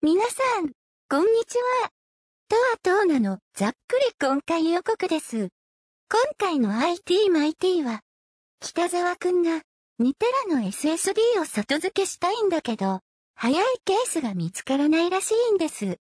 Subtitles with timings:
[0.00, 0.70] 皆さん、
[1.10, 1.90] こんにちは。
[2.48, 5.36] とはとうなの、ざっくり今回予告です。
[5.36, 5.48] 今
[6.38, 8.02] 回の IT マイティは、
[8.60, 9.60] 北沢くんが
[10.00, 13.00] 2テラの SSD を外付けしたいんだけど、
[13.34, 15.96] 早いケースが見つからないらしいんです。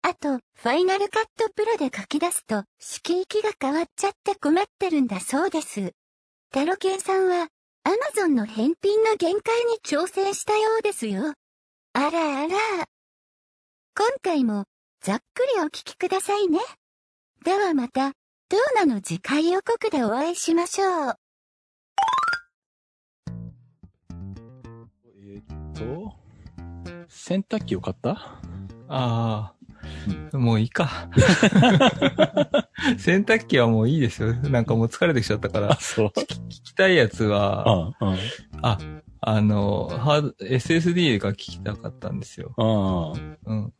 [0.00, 5.92] あと、ファイナルカットプロで書き出すと、式域が変わっちゃって困ってるんだそうです。
[6.50, 7.48] タロケンさんは、
[8.16, 11.34] Amazon の返品の限界に挑戦したようですよ。
[11.92, 12.86] あらあら。
[13.96, 14.64] 今回も、
[15.02, 16.58] ざっくりお聞きくださいね。
[17.44, 18.10] ではまた、
[18.48, 21.14] ドーナの次回予告でお会いしましょう。
[25.06, 25.44] えーっ
[25.74, 26.12] と、
[27.08, 28.40] 洗濯機を買った？
[28.88, 29.52] あ
[30.32, 31.08] あ、もういいか。
[32.98, 34.34] 洗濯機はもういいですよ。
[34.34, 35.76] なんかもう疲れてきちゃったから。
[35.76, 36.08] そう。
[36.08, 38.18] 聞きたいやつは、うん、うん。
[38.60, 38.76] あ、
[39.26, 42.54] あの、ハード、SSD が聞きたかったんですよ。
[42.58, 43.38] うん。
[43.46, 43.72] うん。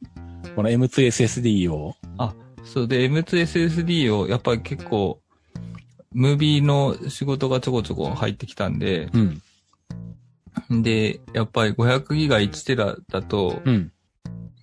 [0.56, 1.94] この M2SSD を。
[2.64, 5.20] そうで、M2SSD をやっぱり結構、
[6.12, 9.10] ムービーの仕事がちょこちょこ入ってきたんで、
[10.70, 10.82] うん。
[10.82, 13.92] で、やっぱり500ギガ1テラだと、うん。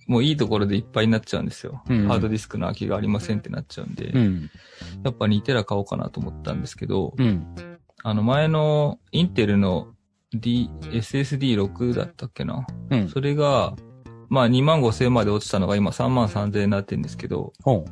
[0.08, 1.84] もういいところでいっぱいになっちゃうんですよ。
[1.88, 4.50] うんハードディスクの空きがありませんってなっちゃうんで、うん。
[5.04, 7.54] やっぱ2テラ買おうかなと思ったんですけど、うん。
[8.02, 9.94] あの前のインテルの
[10.34, 12.66] D、SSD6 だったっけな？
[12.90, 13.08] うん。
[13.08, 13.74] それが、
[14.28, 17.84] まあ2万5千円まで落ちたのが今3万3千円になってるんですけど、ほ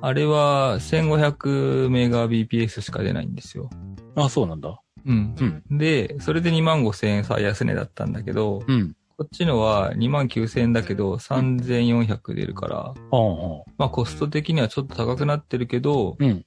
[0.00, 3.70] あれは1500メガ BPS しか出ないんですよ。
[4.16, 4.20] う。
[4.20, 4.80] あ、そうなんだ。
[5.06, 5.34] うん。
[5.70, 5.78] うん。
[5.78, 8.96] で、それで2万5千円最安値だったんだけど、うん。
[9.16, 16.24] こっちのは2万9千円だけど3400出るから、ほまあコスト的にはちょっと高くなってるけど、う。
[16.24, 16.44] うん。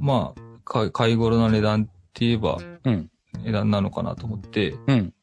[0.00, 3.10] まあ、か買い頃な値段って言えばうん。
[3.42, 5.14] 値段なのかなと思って、うん。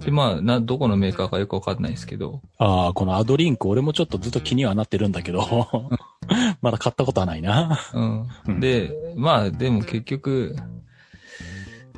[0.00, 5.90] で、まあ、な、どこのメーカーかよくわかんないですけど、ああ、このアドリンク、俺もちょっとずっと気にはなってるんだけど、
[6.60, 7.78] まだ買ったことはないな。
[7.94, 8.28] うん。
[8.48, 10.56] うんで、まあ、でも結局、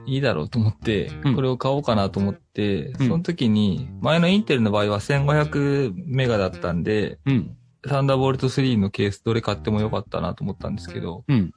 [0.07, 7.55] いいだろうと思ってうん、これを買おうかなと思って、うんその時に、前のインテルの場合は1500メガだったんで、うん。
[7.87, 11.53] サンダーボルト3のケースどれ買ってもよかったなと思ったんですけど、うん。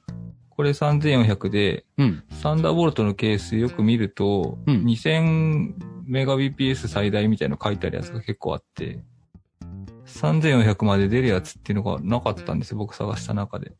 [0.62, 2.22] これ3400で、うん。
[2.40, 5.72] サンダーボルトのケースよく見ると、うん2000
[6.04, 9.02] メガ BPS 最大みたいなの書いてあるやつが結構あって、
[10.06, 13.72] 3400まで出るやつっていうのがなかったんですよ、僕探した中で。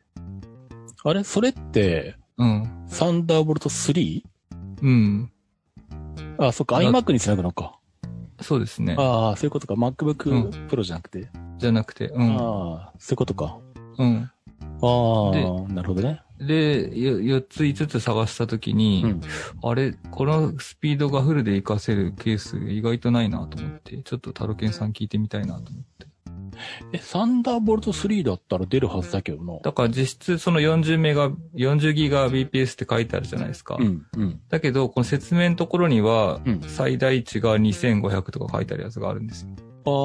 [1.04, 1.22] あれ？
[1.22, 2.84] それって、うん。
[2.88, 4.22] サンダーボルト 3?
[4.82, 5.30] うん。
[6.38, 7.78] あ、そっか、な iMac につなぐのか。
[8.40, 8.96] そうですね。
[8.98, 9.74] ああ、そういうことか。
[9.74, 11.30] う MacBook Pro じゃなくて？
[11.58, 12.36] じゃなくて、うん。
[12.38, 13.60] ああ、そういうことか。
[13.98, 14.28] うん。
[14.84, 15.30] あ
[15.68, 16.20] あ、なるほどね。
[16.46, 19.20] で、よ4つ5つ探したときに、うん。
[19.62, 26.06] あれ、このスピードがフルで活かせるケース意外とないなと思って、ちょっとタロケンさん聞いてみたいなと思って。
[26.92, 29.58] え、サンダーボルト3だったら出るはずだけどな。
[29.60, 33.76] だから実質その40メガ、40ギガ BPS って書いてあるじゃないですか。
[33.78, 34.40] うん、うん。
[34.48, 39.50] だけど、この説明のところにはうん、最大値が2500とか書いてあるやつがあるんですよ。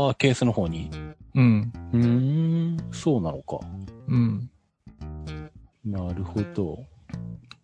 [0.07, 0.89] ああ、ケースの方に。
[1.35, 1.71] うん。
[1.93, 3.59] うーん、そうなのか。
[4.07, 4.49] うん。
[5.91, 6.85] なるほど。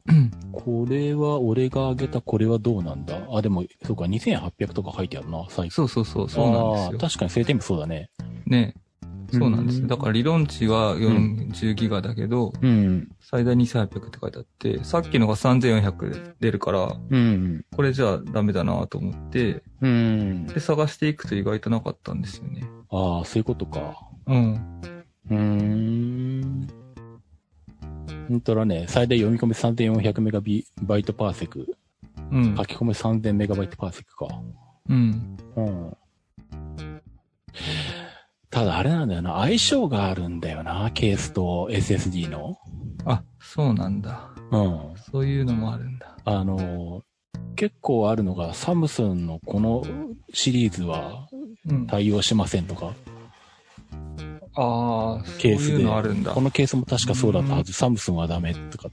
[0.07, 3.15] うんこれは、俺が挙げたこれはどうなんだ？
[3.31, 6.99] あ、でも、そうか、2800とか書いてあるな、最そうそうそう、そうなんですよ。
[6.99, 8.09] 確かに晴天部そうだね。
[8.45, 8.75] ね。
[9.31, 13.09] そうなんですだから理論値は40ギガだけど、うん。
[13.19, 17.65] 最大2800って書いてあって、さっきのが3400出るから、うん。
[17.75, 20.45] これじゃあダメだなと思って、うん。
[20.45, 22.63] で、探していくと意外となかったんですよね。
[22.91, 23.97] ああ、そういうことか。
[24.27, 24.53] うん。
[25.31, 26.67] うーん。
[28.27, 31.75] ほんとらね、最大読み込み3400メガビバイトパーセク。
[32.31, 32.65] うん書。
[32.65, 34.27] き込み3000メガバイトパーセクか。
[34.89, 35.37] うん。
[35.55, 35.97] うん。
[38.49, 42.57] ただあれなんだよな、相性があるんだよな、ケースと SSD の。
[43.05, 44.29] あ、そうなんだ。
[44.51, 44.93] うん。
[45.11, 46.15] そういうのもあるんだ。
[46.23, 47.03] あの、
[47.55, 49.83] 結構あるのが、サムスンのこの
[50.33, 51.27] シリーズは
[51.67, 51.87] うん。
[51.87, 52.93] 対応しませんとか、
[54.55, 55.73] ああ、そうケースで。
[55.73, 56.41] いうのあるんだこ。
[56.41, 58.89] のケースも確かそうだったはず、サムスンはダメとか。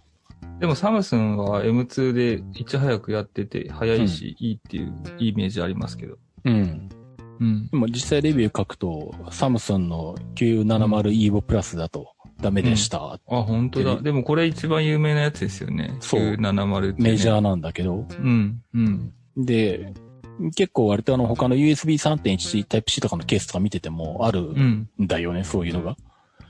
[0.58, 6.18] でもサムスンは M2 でいち早くやってて、早いし、いいっていうイメージありますけど。
[6.44, 6.88] うん。
[7.40, 7.68] うん。
[7.68, 12.98] でも実際レビュー書くと、サムスンの 970EVO プラスだとダメでした。
[13.14, 13.96] あ、本当だ。
[13.96, 15.96] ででもこれ一番有名なやつですよね。
[16.00, 17.10] そう970って、ね。
[17.10, 18.06] メジャーなんだけど。
[18.10, 19.12] うん、うん。
[19.36, 19.94] で、
[20.54, 25.06] 結構割とあの他の USB3.1 タイプ C とかのケースとか見ててもあるうんん。
[25.06, 25.96] だよね、そういうのが。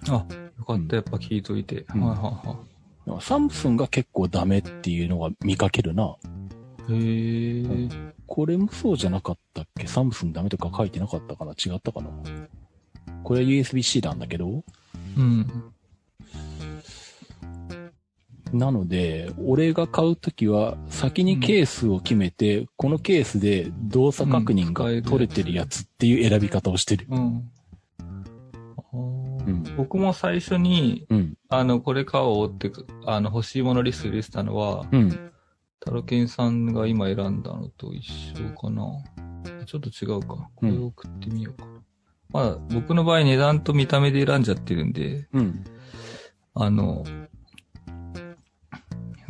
[0.09, 0.13] あ、
[0.59, 0.97] よかった。
[0.97, 1.85] やっぱ聞いといて。
[1.95, 6.05] うんはいはサムスンが結構ダメっていうのが見かけるな。
[6.05, 6.17] いは
[6.91, 6.93] い。
[6.93, 7.89] へえ。
[8.27, 9.89] これもそうじゃなかったっけ？
[9.89, 11.53] サムスンダメとか書いてなかったかな？
[11.53, 12.11] 違ったかな？
[13.25, 14.63] これは USB-C なんだけど、
[15.17, 15.73] うん。
[18.53, 27.07] なので、俺が買うときは、先にケースを決めて、このケースで動作確認が取れてるやつっていう選び方をしてる。
[27.11, 27.51] うん。
[27.99, 29.77] あーうん。
[29.77, 31.35] 僕も最初に、うん。
[31.49, 32.71] あの、これ買おうって、
[33.07, 35.33] あの、欲しいものリスト入れてたのは、うん。
[35.81, 38.05] タロケンさんが今選んだのと一
[38.35, 38.85] 緒かな。
[39.65, 40.49] ちょっと違うか。
[40.55, 41.73] これを送ってみようかな。
[42.33, 45.65] まあ、僕の場合値段と見た目で選んじゃってるんで、うん。
[46.55, 47.05] あの、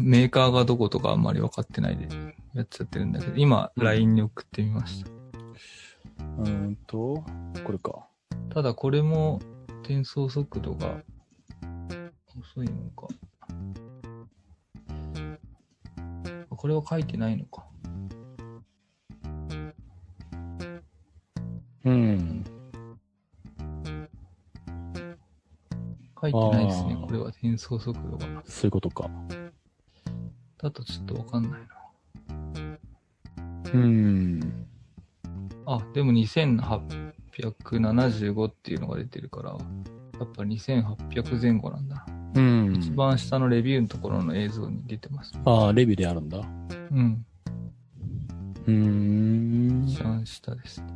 [0.00, 2.08] メーカーがどことかあんまり分かってないで
[2.54, 5.10] やっちゃってるんだけど、今、うん LINE に送ってみました。
[5.10, 7.24] うーんと、
[7.64, 8.06] これか。
[8.50, 9.40] ただこれも
[9.82, 11.02] 転送速度が
[12.38, 13.08] 遅いのか。
[16.48, 17.66] これは書いてないのか。
[21.84, 22.44] うん。
[26.20, 27.02] 書いてないですねあ。
[27.02, 28.42] ーこれは転送速度が。
[28.44, 29.08] そういうことか。
[30.62, 31.58] だとちょっとわかんないな。
[33.72, 34.66] うん。
[35.66, 39.58] あ、でも2875っていうのが出てるから、や
[40.24, 42.04] っぱ2800前後なんだ。
[42.34, 42.74] うん。
[42.76, 45.32] 一番下のレビューのところの映像に出てます。
[45.44, 46.38] ああ、レビューであるんだ。
[46.38, 46.42] う
[46.94, 47.24] ん。
[48.66, 49.88] うーん。
[49.88, 50.88] 一番下ですね。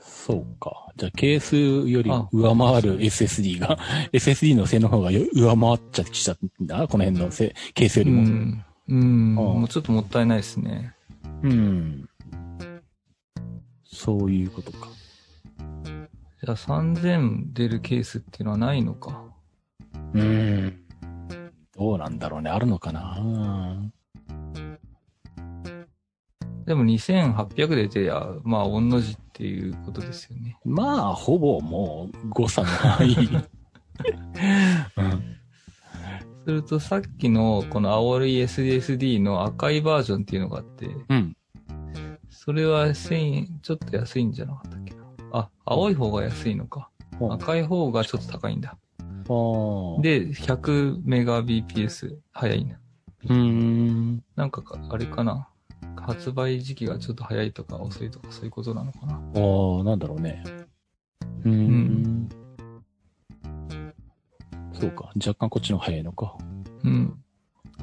[0.00, 0.88] そうか。
[0.96, 3.78] じゃあ、ケースよりあ上回る SSD が、
[4.12, 6.86] SSD の性能方がよ上回っちゃきちゃうんだ。
[6.88, 8.22] この辺のせケースようりも。
[8.22, 8.64] ん。
[8.90, 9.34] うん。
[9.34, 10.94] もうちょっともったいないですね。
[11.42, 12.08] うん。
[13.84, 14.88] そういうことか。
[16.42, 19.24] じゃあ3000出るケースっていうのはないのか。
[20.14, 20.80] うん。
[21.76, 22.50] どうなんだろうね。
[22.50, 23.90] あるのかな
[26.66, 30.56] でも2800出てりゃ、まあ、御の字っていうことですよね。
[30.64, 33.16] まあ、ほぼもう誤差の範囲。
[34.96, 35.29] うん。
[36.44, 41.36] するとさっきのこの青い SSD の赤いバージョンっていうのがあって、うん。
[42.30, 45.04] それは1000円、ちょっと安いんじゃなかったっけな。
[45.32, 46.88] あ、青い方が安いのか。
[47.20, 48.70] あ赤い方がちょっと高いんだ。
[48.70, 52.80] あ。、で、100メガ BPS 早いな。
[53.24, 54.24] うーん。
[54.36, 55.48] なんかか、あれかな。
[55.96, 59.14] 発売時期がちょっと早いとか遅いとかそういうことなのかな。
[59.14, 60.42] ああ、なんだろうね。
[61.44, 62.28] うーん。
[64.80, 65.10] そうか。
[65.16, 66.36] 若干こっちの方が早いのか。
[66.84, 67.14] うん。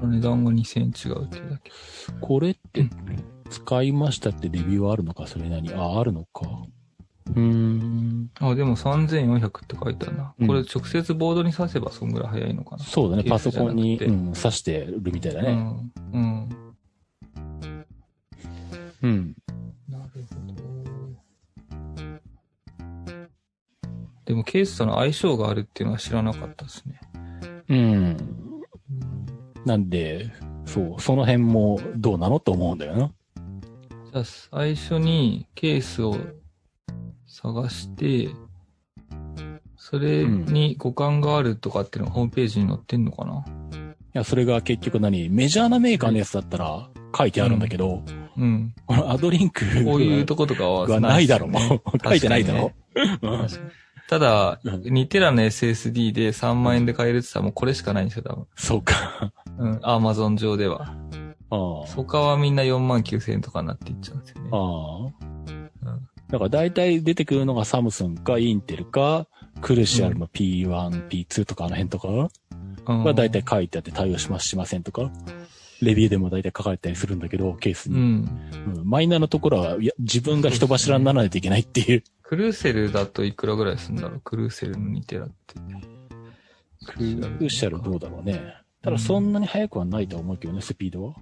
[0.02, 1.72] 値段が2000円違うってだけ。
[2.22, 2.90] これって、
[3.50, 5.28] 使いましたってレビューはあるのか？
[5.28, 6.42] それなにあ、あるのか。
[7.28, 8.30] うーん。
[8.40, 10.34] あ、でも3400って書いてあるな。
[10.40, 12.84] うんこれ直接ボードに挿せばそんぐらい早いのかな。
[12.84, 13.24] そうだね。
[13.24, 15.50] パソコンに、うん、挿してるみたいだね。
[15.50, 15.92] うん。
[16.14, 16.50] うん。
[19.02, 19.36] うん。
[19.90, 20.67] なるほど。
[24.28, 27.00] でもケースとの相性があるっていうのは知らなかったですね。
[27.70, 28.18] うん。
[29.66, 30.34] なんで、
[30.66, 33.12] そう、その辺もどうなのと思うんだよな。
[34.12, 36.18] じゃあ最初にケースを
[37.26, 38.30] 探して、
[39.78, 43.46] それに互換があるとかっていうのがホームページに載ってんのかな？
[43.78, 45.30] いや、それが結局何？
[45.30, 48.04] メジャーなメーカーのやつだったら書いてあるんだけど、
[48.38, 48.76] うん。
[48.86, 51.52] このアドリンクこういうとことかははないだろ、う。
[52.06, 52.74] 書いてないだろ。
[52.94, 53.72] うん確かに
[54.08, 58.48] ただ、うん2テラの SSD で3万円で買えるって言ったらもうこれしかないんですよ、多分。
[58.56, 59.34] そうか。
[59.58, 59.80] うん。
[59.84, 60.96] アマゾン上では。
[61.50, 61.86] ああ。
[61.88, 64.50] 他はみんな4万9千円とかになっていっちゃうんですよね。
[64.52, 65.38] ああ。
[66.30, 69.28] だから大体出てくるのがサムスンかインテルか、
[69.62, 75.10] クルシアルの P1、P2 とかあの辺とかうんは大体書いてあって対応しますしませんとか、
[75.82, 77.96] レビューでも大体書かれたりするんだけど、ケースに。
[77.96, 78.02] うん。
[78.02, 82.04] うんマイナーなところは、いや、自分が人柱にならないといけないっていう。
[82.24, 84.22] クルーセルだといくらぐらいするんだろう？
[84.22, 85.56] クルーセルの2テラって。
[86.86, 87.00] ク
[87.40, 88.56] ルシャルどうだろうね。
[88.82, 91.14] ただそんなに速くはないとは思うけどね、スピードは。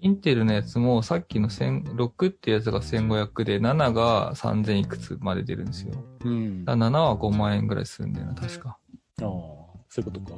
[0.00, 5.92] インテルのやつもさっきの1000 6ってやつが1500で、7が3000いくつまで出るんですよ。
[6.24, 6.64] うん。
[6.66, 8.78] あだから7は5万円ぐらいするんだよな、確か。
[9.20, 10.32] あ、そういうことか。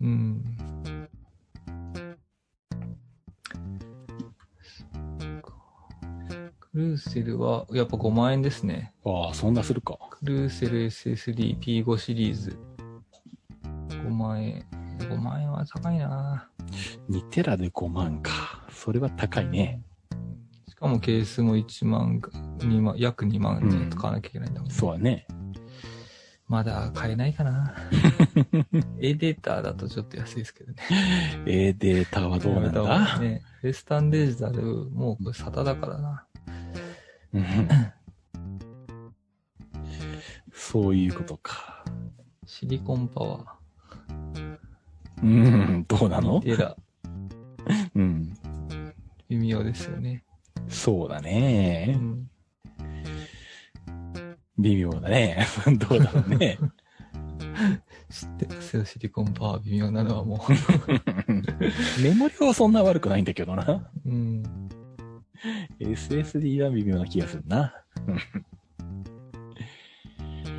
[0.00, 0.49] うん。
[6.90, 8.92] ルーセルはやっぱ5万円ですね。
[9.04, 9.96] ああ、そんなするか。
[10.10, 12.58] クルーセル SSD P5 シリーズ。
[13.90, 14.64] 5万円。
[14.98, 16.48] 5万円は高いな
[17.08, 18.66] 2テラで5万か。
[18.72, 19.82] それは高いね。
[20.68, 24.74] しかもケースも1万が、2万、約2万円買わなきゃいけないんだもんね。
[24.74, 25.26] そうだね。
[26.48, 27.76] まだ買えないかな
[29.00, 30.78] A データだとちょっと安いですけどね。
[31.46, 33.18] えー、データはどうなんだ？
[33.20, 33.42] ね。
[33.62, 36.24] ウェスタンデジタル、もうこれサタだからな。
[37.34, 37.68] うん
[40.52, 41.84] そういうことか。
[42.46, 44.56] シリコンパワー。
[45.22, 46.40] うん、どうなの？
[46.44, 46.76] エラ、
[47.94, 48.32] うん。
[49.28, 50.24] 微妙ですよね。
[50.68, 51.94] そうだうね。
[51.94, 52.30] ん。
[54.58, 55.46] 微妙だね。
[55.78, 56.58] どうだろうね。
[58.10, 60.44] 知ってますよ、シリコンパワー微妙なのはも
[62.02, 63.64] メモリはそんな悪くないんだけどな。
[63.64, 63.90] う。
[64.04, 64.39] うん。
[65.80, 67.74] SSD は微妙な気がするな。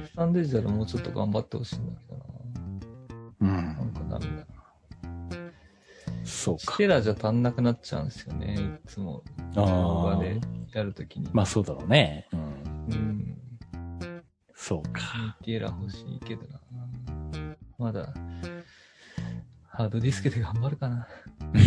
[0.06, 2.16] スタンデジタルもうちょっと頑張ってほしいんだけど
[3.42, 3.52] うな。
[3.54, 3.94] なんん。
[3.94, 4.46] かダメだな。
[6.24, 6.78] そうか1。
[6.78, 8.80] テラじゃ足んなくなっちゃうんですよね。
[8.84, 9.24] いつも
[9.54, 10.40] 動画で。
[10.74, 11.30] やるときに。
[11.34, 12.28] まあそうだろうね。
[12.34, 12.40] うん。
[12.40, 13.38] うん。
[14.54, 15.02] そうか。
[15.42, 16.60] 2テラ欲しいけどな。
[17.78, 18.14] まだ、
[19.68, 21.08] ハードディスクで頑張るかな。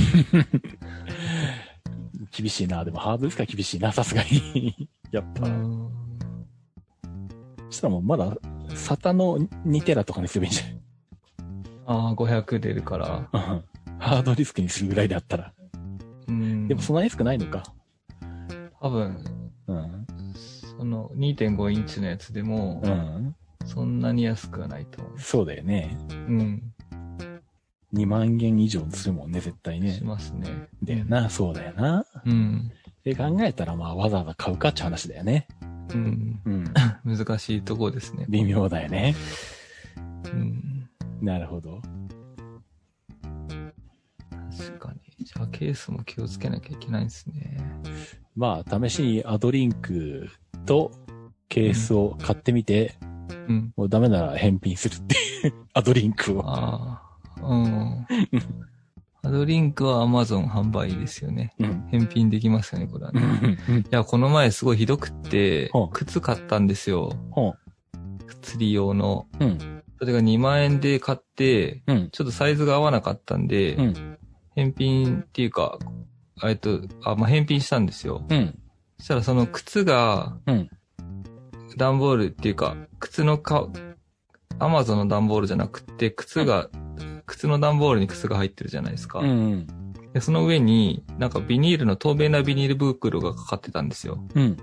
[2.37, 2.85] 厳しいな。
[2.85, 4.89] でもハードですか厳しいな、さすがに。
[5.13, 5.47] やっぱ。
[5.47, 5.91] うん。
[7.71, 8.37] そしたらもうまだ、
[8.75, 10.63] サタの2テラとかにすればいいんじ
[11.87, 13.29] ああ、500出るから。
[13.99, 15.53] ハードディスクにするぐらいだったら。
[16.27, 16.67] うん。
[16.67, 17.63] でもそんな安くないのか。
[18.81, 19.25] 多分、
[19.69, 20.07] うん。
[20.77, 23.37] その2.5インチのやつでもう、ん。
[23.65, 25.19] そんなに安くはないと思う。
[25.19, 25.97] そうだよね。
[26.11, 26.75] うん。
[27.95, 30.05] 2万円以上するもんね、絶対ねし。
[30.05, 30.69] ますね。
[30.83, 32.05] だよな、そうだよな。
[32.27, 32.73] うん。
[33.05, 35.47] で考えたら、まあ、わざわざ買うかって話だよね。
[35.93, 36.41] うん。
[36.45, 36.65] うん。
[37.05, 38.27] 難しいとこですね。
[38.29, 39.15] 微妙だよね。
[40.25, 40.89] うん。
[41.21, 41.83] なるほど。
[44.57, 45.25] 確かに。
[45.25, 47.59] じゃあケースも気をつけなきゃいけないんですね。
[48.35, 50.29] まあ、試しにアドリンク
[50.67, 50.93] と
[51.49, 52.97] ケースを買ってみて、
[53.49, 53.73] うん。
[53.77, 55.15] もうダメなら返品するって
[55.47, 56.43] いう、アドリンクを。
[56.45, 57.03] あ
[57.41, 57.47] あ。
[57.47, 58.07] うん。
[59.25, 61.55] アドリンクは Amazon 販売ですよね。
[61.59, 61.87] うん。
[61.91, 63.23] 返品できますよね、これはうね。
[63.23, 63.81] ん。
[63.81, 67.13] いや、この前すごいひどくって靴買ったんですよ。
[67.31, 67.55] ほ
[68.43, 69.27] 釣り用の。
[69.41, 69.45] う。
[69.45, 69.83] うん。
[69.99, 72.11] それが2万円で買って、うん。
[72.11, 74.19] ちょっとサイズが合わなかったんで、うん。
[74.55, 75.79] 返品っていうか、
[76.45, 78.25] えっと、あ、まあ、返品したんですよ。
[78.29, 78.59] うん。
[78.99, 80.71] そしたらその靴が、うん。
[81.77, 83.69] 段ボールっていうか、靴のか、
[84.59, 86.69] アマゾンの段ボールじゃなくて、靴が、
[87.27, 89.21] 靴の段ボールに靴が入ってるじゃないですか。
[89.21, 89.67] うん。
[90.13, 94.25] で、その上に、なんかビニールの透明なビニール袋がかかってたんですよ。
[94.35, 94.57] うん。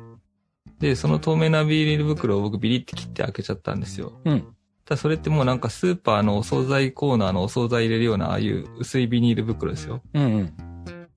[0.79, 4.19] で、その透明なビニール袋を僕ビリって切って開けちゃったんですよ。
[4.25, 4.41] うん。
[4.85, 10.01] ただそれってもうなんかスーパーのお惣菜コーナーのお惣菜入れるようなああいう薄いビニール袋ですよ。
[10.13, 10.53] うん。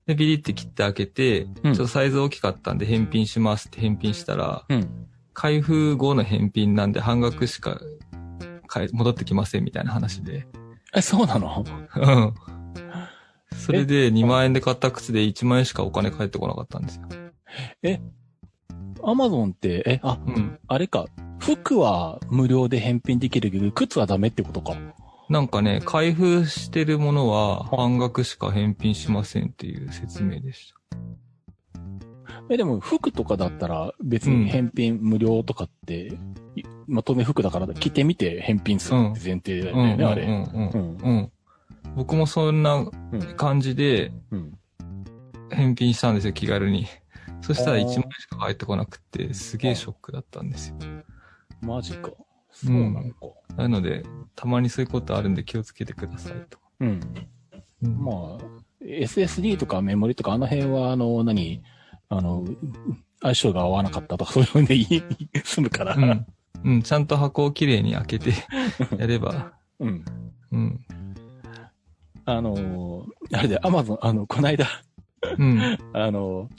[0.05, 5.07] で、ビリって切って開けて、うんちょっとサイズ大きかったんで返品しますって返品したら、うん。
[5.33, 7.79] 開封後の返品なんで半額しか
[8.93, 10.47] 戻ってきませんみたいな話で。
[10.95, 11.63] え、そうなの？
[11.95, 12.33] うん。
[13.57, 17.99] それで2万円で買った靴で1万円しかお金返ってこなかったんですよ。
[19.03, 20.59] アマゾンって、え、あ、うん。
[20.67, 21.05] あれか。
[21.39, 24.75] 服は無料で返品できるけど、靴はダメってことか。
[25.29, 30.75] なんかね、開封してるものは半額しか返品しませんっていう説明でした。
[32.49, 36.17] え、でも服とかだったら別に返品無料とかって、
[36.55, 40.23] いまあ、当然服だから着てみて返品するって前提だよね、あれ。
[40.23, 40.97] うんうんううんん。
[41.01, 41.31] うん。
[41.95, 42.81] 僕もそんなう
[43.17, 43.21] ん。
[43.37, 44.57] 感じでうん。
[45.51, 46.87] 返品したんですよ、気軽に。
[47.41, 50.75] そしたら1あー万円しか返ってこなくて、すげえショックだったんですよ。
[51.61, 52.09] マジか。
[52.51, 53.27] そうなのか。
[53.55, 54.03] なので、
[54.35, 56.57] たまにそういうことあるんで気をつけてくださいと。
[56.79, 56.99] うん。
[57.83, 58.37] うんまあ、
[58.81, 61.61] SSD とかメモリとかあの辺は、あの、何？
[62.09, 62.45] あの、
[63.21, 65.03] 相性が合わなかったとかそういうのでいい、
[65.43, 65.95] 済むから。
[65.95, 66.25] うん。
[66.63, 68.33] うん、ちゃんと箱をきれいに開けて
[68.97, 70.05] やれば、うん。
[70.51, 70.85] うん。
[72.25, 74.67] あの、あれで、アマゾン、あの、こないだ、
[75.37, 75.59] うん。
[75.93, 76.49] あの、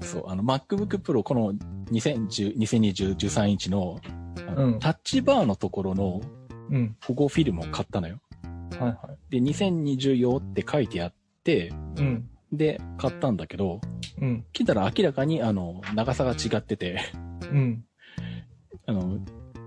[0.00, 1.54] そう、あの、MacBook Pro、この
[1.92, 4.00] 2010、2020、13インチの、
[4.56, 6.20] うんタッチバーのところの
[6.70, 6.96] うん。
[7.04, 8.18] 保護フィルムを買ったのよ。
[8.78, 9.30] はいはい。
[9.30, 12.28] で、2020用って書いてあって、うん。
[12.52, 13.80] で、買ったんだけど、
[14.20, 14.44] うん。
[14.52, 17.00] 来たら明らかに、あの、長さが違ってて、
[17.42, 17.84] うん。
[18.86, 19.18] あの、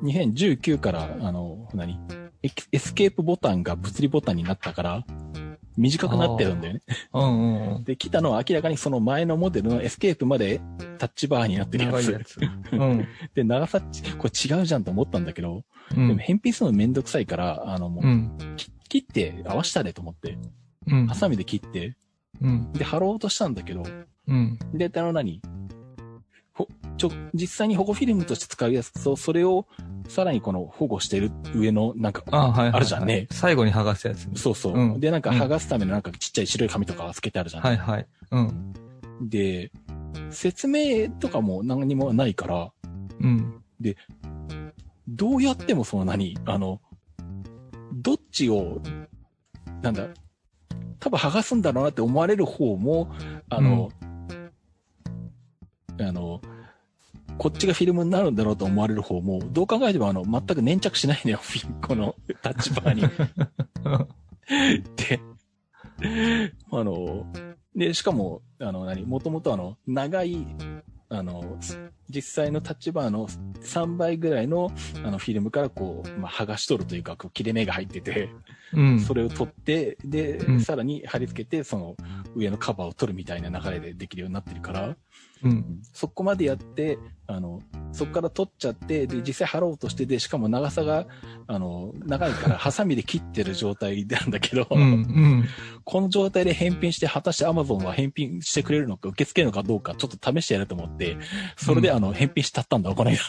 [0.03, 1.99] 2019から、あの、何？
[2.41, 5.05] エスケープボタンが物理ボタンになったから、
[5.77, 6.81] 短くなってるんだよね。
[7.13, 7.83] うんうんうん。
[7.85, 10.61] で、来たのは明らかにその前のモデルのエスケープまで
[10.97, 12.11] タッチバーになってるやつ。
[12.11, 12.39] やつ。
[12.71, 13.07] うん。
[13.33, 16.17] で、長さち、これ違うじゃんと思ったんだけど、うでもん。
[16.17, 18.38] 返品するのめんどくさいから、あの、もう、うん。
[18.57, 20.38] き切って合わしたれと思って、
[20.88, 21.07] うん。
[21.07, 21.95] ハサミで切って、
[22.41, 22.71] うん。
[22.73, 23.83] で、貼ろうとしたんだけど、
[24.27, 24.59] うん。
[24.73, 25.41] で、あの何？
[25.43, 25.58] ほ、
[26.99, 29.65] ちょ、実際に保護フィルムとして使うやつと、それを、
[30.07, 32.69] さらにこの保護してる上の、なんか、あはい。
[32.69, 34.33] あるじゃんね最後に剥がすやつね。
[34.35, 34.73] そうそう。
[34.73, 37.63] うんで、なんかうん剥がすためのなんかちっちゃい白い紙とかがつけてあるじゃん。
[37.63, 38.07] はいはい。
[38.31, 38.73] うん。
[39.21, 39.71] で、
[40.29, 42.71] 説明とかも何にもないから、
[43.21, 43.63] うん。
[45.07, 46.81] どうやってもその何あの、
[47.93, 48.81] どっちを、
[49.81, 50.07] なんだ、
[50.99, 53.09] 多分剥がすんだろうなって思われる方も、
[53.49, 54.05] あの、あ
[57.39, 63.01] こっちがフィルムになるんだろうと思われる方も、どう考えてもあの、全く粘着しないのよ、フ ィこのタッチバーに。
[64.98, 65.22] で、
[66.72, 67.25] あの、
[67.75, 70.46] で、しかも、あの、何、もともとあの、長い、
[71.08, 71.58] あの、
[72.10, 74.72] 実際のタッチバーの3倍ぐらいの
[75.03, 78.29] あのフィルムからこう、まあ、剥がし取るというか、こう切れ目が入ってて、
[78.74, 79.00] うん。
[79.00, 81.96] それを取って、で、うんさらに貼り付けて、その
[82.36, 84.98] 上のカバーを取るみたいな流れでできるようになってるから、
[85.43, 85.79] うん。
[85.93, 87.00] そこまでやって、
[87.31, 91.05] あの、そこから取っちゃって、で、実際貼ろうとして、で、しかも長さが、
[91.45, 94.81] あの、長いから、 ハサミで切ってる状態なんだけど、うん。
[94.81, 95.45] うん。
[95.83, 101.17] この状態で返品して、果たして Amazon は返品してくれるのか、受け付けるのかどうか、ちょっと試してやると思って、
[101.55, 103.19] それで、うんあの、返品しちゃったんだ、この間。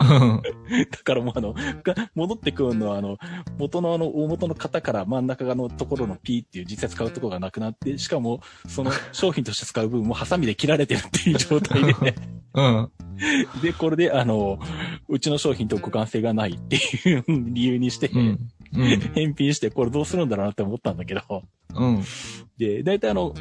[0.00, 0.42] うん。
[0.88, 3.18] だからもうあの、が戻ってくるのは、あの、
[3.58, 12.14] 元のあの、大元の型から真ん中側のところの P っていう実際使うところがなくなって、しかも、その商品として使う部分もハサミで切られてるっていう状態で、
[12.54, 12.90] うん。
[13.60, 14.58] で、これで、あの、
[15.08, 18.38] うちの商品と互換性がないっていう理由にして、うん。
[18.72, 19.00] うん。
[19.14, 21.22] 返品して、これどうするんだろうなって思ったんだけど、
[21.74, 22.02] うん。
[22.56, 23.34] で、大体あの、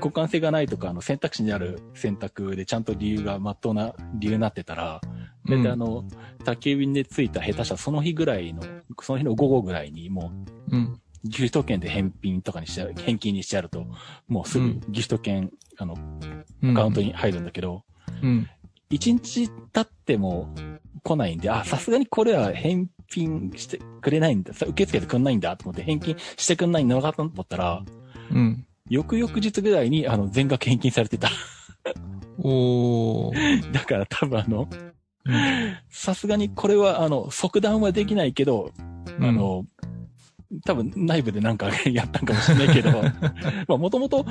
[0.00, 5.00] 互換性がないとか、あの、選択肢にある選択でちゃんと理由が、まっとうな理由になってたら、
[5.48, 6.04] 大体あの、
[6.44, 8.62] 宅急便で着いた下手したらその日ぐらいの、
[9.00, 10.32] その日の午後ぐらいにも
[10.70, 11.00] う、うん。
[11.24, 13.86] ギフト券で返品とかにしちゃう、返金にしちゃうと、
[14.28, 15.94] もうすぐギフト券、あの、
[16.62, 16.70] うん。
[16.72, 17.84] アカウントに入るんだけど、
[18.22, 18.48] うん。
[18.90, 20.48] 一日経っても
[21.02, 27.82] 来ないんで、あ、さすがにこれは返品してくれないんだ、さ受け付けてくんないんだと思って返金してくんないんだなかったと思ったら、
[28.30, 28.66] うん。
[28.88, 31.30] 翌々日ぐらいにあの全額返金されてた。
[32.38, 33.72] おー。
[33.72, 38.72] だから多分あの、うんさすがにこれはあの、即断はできないけど、
[39.20, 39.64] あ、の、
[40.64, 43.02] 多分内部でなんかやったんかもしれないけど、
[43.68, 44.24] まあもともと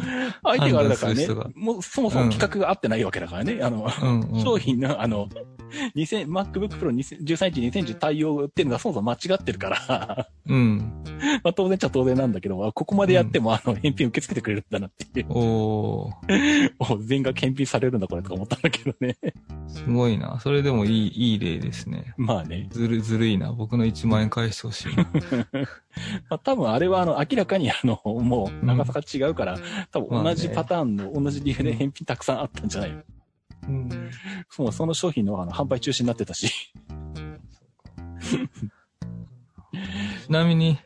[0.43, 4.21] 相手があれだからねもうそもそも企画が合ってないわけだからね、あの、うん。
[4.21, 4.43] うん。
[4.43, 5.27] 商品のあの、
[5.95, 11.03] 2000 MacBook Pro 2000 13インチ2000対応っていうのがそもそも間違ってるから、うん。
[11.43, 16.71] まあ当然っちゃ当然なんだけど、あここまでやってもあの、返品受け付けてくれるんだなっていう、おー。
[16.79, 19.17] お全額返品されるんだこれとか思ったんだけどね。
[19.67, 20.39] すごいな。
[20.39, 22.13] それでもいい、いい例ですね。
[22.17, 22.67] まあね。
[22.71, 23.51] ずる、ずるいな。
[23.51, 25.05] 僕の1万円返してほしいな。
[26.29, 29.57] まあ多分あれはあの、明らかにあの、もう長さが違うから、
[29.91, 33.01] 多分同じパターンの同じ理由で返品たくさんあったんじゃないの？
[33.67, 33.89] うん。
[34.59, 36.73] もうその商品のあの販売中止になってたし。
[40.25, 40.79] ちなみに、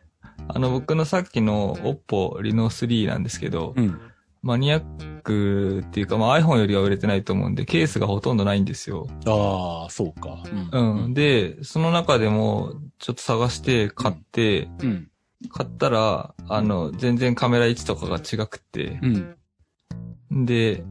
[0.51, 3.99] あの、僕のさっきの Oppo Reno 3なんですけど、うん。
[4.41, 9.07] マニアックっていうか、まあ iPhone よりは売れてないと思うんで、ケースがほとんどないんですよ。
[9.25, 10.41] ああ、そうか。
[10.71, 11.13] うん。
[11.13, 15.09] で、その中でも、ちょっと探して買って、うん。
[15.49, 20.45] 買ったら、あの、全然カメラ位置とかが違くてう、ん。
[20.45, 20.83] で、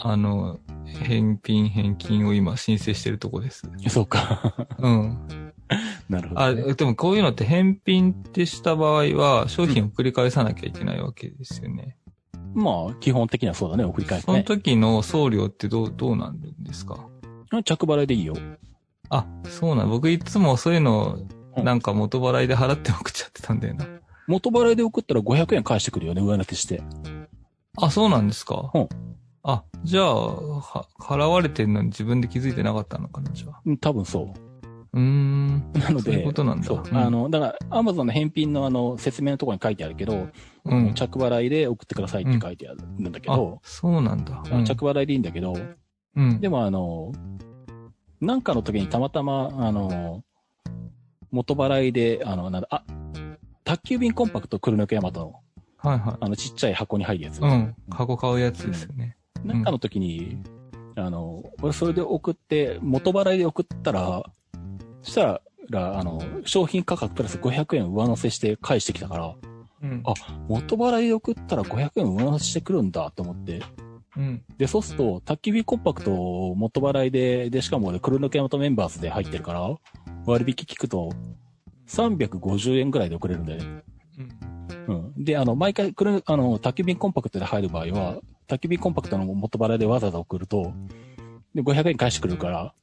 [0.00, 3.68] あの、返品返金を今申請してるとこです。
[3.88, 4.68] そうか。
[4.78, 5.43] うん。
[6.08, 6.74] なるほど、あ、ね。
[6.74, 11.96] でもこういうのって返品ってした場合は、商品を繰り返さなきゃいけないわけですよね。
[12.54, 14.44] まあ、基本的にはそうだね、送り返すそのね。
[14.44, 17.08] 時の送料ってどう、どうなんですか？
[17.64, 18.34] 着払いでいいよ。
[19.10, 19.90] あ、そうなん。
[19.90, 21.16] 僕いつもそういうの、
[21.56, 23.86] うんなんか元払いで払って送っちゃってたんだよな。
[24.26, 26.82] 元払いで送ったら500円返してくるよね、上乗せして。
[27.76, 28.72] あ、そうなんですか？
[28.74, 28.88] うん
[29.44, 30.14] あ、じゃあ、
[30.58, 33.60] は、払われてんのに自分で気づいてなかったのかな、じゃあ。
[33.64, 34.40] うん多分そう。
[34.94, 35.72] うーん。
[35.74, 36.82] なので、そういうことなんだそう。
[36.88, 40.28] うんあの、だから、アマゾンの返品のあの、説明のところに書いてあるけど、
[40.64, 40.94] うん。
[40.94, 44.42] 着払いで送ってくださいって書いてあるんだけあど、、そうなんだ。
[44.50, 45.54] うん着払いでいいんだけど、
[46.16, 46.40] うん。
[46.40, 47.12] でもあの、
[48.20, 50.22] なんかの時にたまたま、あの、
[51.30, 52.84] 元払いで、あの、なんだ、あ、
[53.64, 55.34] 宅急便コンパクト黒抜けヤマトの、
[55.78, 56.16] はいはい。
[56.20, 57.40] あの、ちっちゃい箱に入るやつ。
[57.42, 57.74] うん。
[57.90, 59.16] 箱買うやつですよね。
[59.44, 60.38] なんかの時に、
[60.96, 64.22] あの、俺それで送って、元払いで送ったら、
[65.04, 65.40] そした
[65.70, 69.34] ら、あの、商品価格プラス500円上乗せして返してきたから、
[69.82, 70.14] うんあ
[70.48, 73.60] 元払いで送ったら500円上乗せしてくるんだと思って。
[74.16, 74.42] うん。
[74.56, 79.68] で、そうすると、宅急便コンパクトを元払いで、で、しかも俺、黒抜けヤマトメンバーズで入ってるから、
[80.24, 81.12] 割引聞くと、
[81.88, 83.82] 350円ぐらいで送れるんだよね。
[84.88, 84.94] うん。
[84.94, 85.24] うん。
[85.24, 90.72] で、あの、毎回、これ、あの、宅急便コンパクトで入る場合は、宅急便コンパクトの元払いでわざわざ送ると、
[91.54, 92.74] で、500円返してくるから、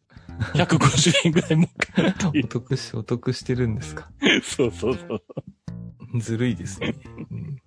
[0.53, 1.67] 150円ぐらいも
[2.33, 4.09] うお得し、お得してるんですか？
[4.43, 6.19] そうそうそう。
[6.19, 6.95] ずるいですね。
[7.31, 7.57] うん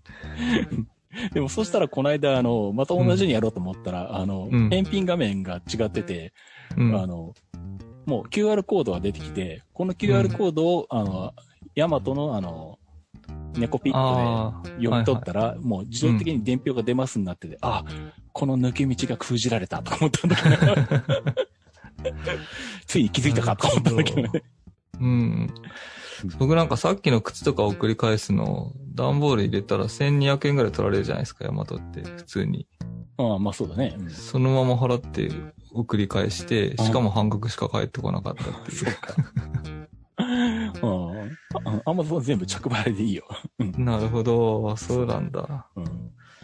[1.33, 6.33] でも、そしたら、この間、あの、また同じにやろうと思ったら、あの、うん返品画面が違ってて、
[6.77, 6.97] うん。
[7.01, 7.35] あの、
[8.05, 11.33] もう QR コードが出てきて、この QR コードを、あの、
[11.77, 12.81] ヤマトのあの、
[13.57, 14.67] 猫ピックああ。
[14.67, 17.85] で読み取ったら、もう自動的に伝票が出ますになってて、あ、
[18.33, 20.75] この抜け道が封じられたと思ったんだけど、
[22.87, 24.43] ついに気づいたかと思ったんだけどね。
[25.01, 25.55] うん。
[26.39, 32.67] 僕なんかさっきの靴とか送り返すの、段ボール入れたら1200円ぐらい取られるじゃないですか、ヤマトって、普通に。
[33.17, 33.95] ああ、まあそうだね。
[33.99, 35.31] うんそのまま払って
[35.73, 38.97] 送り返して、しかも半額しか返ってこなかったっていう。
[40.83, 41.83] うん。
[41.85, 43.25] アマゾン全部着払いでいいよ。
[43.77, 45.67] なるほど、そうなんだ。
[45.77, 45.85] うん。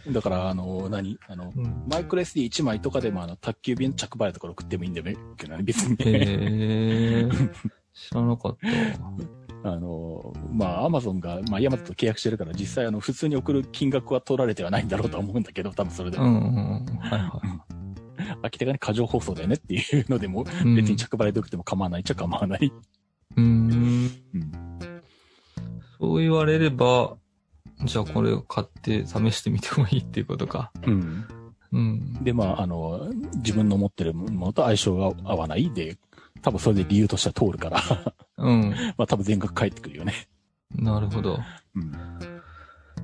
[0.09, 1.19] だから、あの、何？
[1.29, 5.97] あの、うん、マイクロ SD1 枚とかでも、あの、宅急便着払いとかで送ってもいいんだよけどね、別に。
[5.99, 7.29] へえ、
[7.93, 8.57] 知らなかっ
[9.63, 9.71] た。
[9.71, 16.25] あの、まあ、アマゾンが、まあ、ヤマトと契約してるから、実際、あの、普通に送る金額は取られてはないんだろうとは思うんだけど、多分それでも。
[16.25, 17.41] うん、うん、はいは
[18.43, 22.73] 明らかに過剰放送だよねっていうのでも、別に着払いで送っても構わないっちゃ構わない。
[23.37, 23.41] う。
[23.41, 24.11] うん。
[25.99, 27.17] そう言われれば、
[27.85, 30.71] じゃあこれを買って試してみてもいいっていうことか。
[30.87, 31.25] うん。
[31.73, 32.25] うん。
[32.25, 35.97] で、まあ、あの、自分の持ってるものと相性が合わないで、
[36.43, 38.71] 多分それで理由としては通るから、うん。
[38.99, 40.29] まあ多分全額返ってくるよね。
[40.75, 41.39] なるほど。
[41.75, 41.93] うん。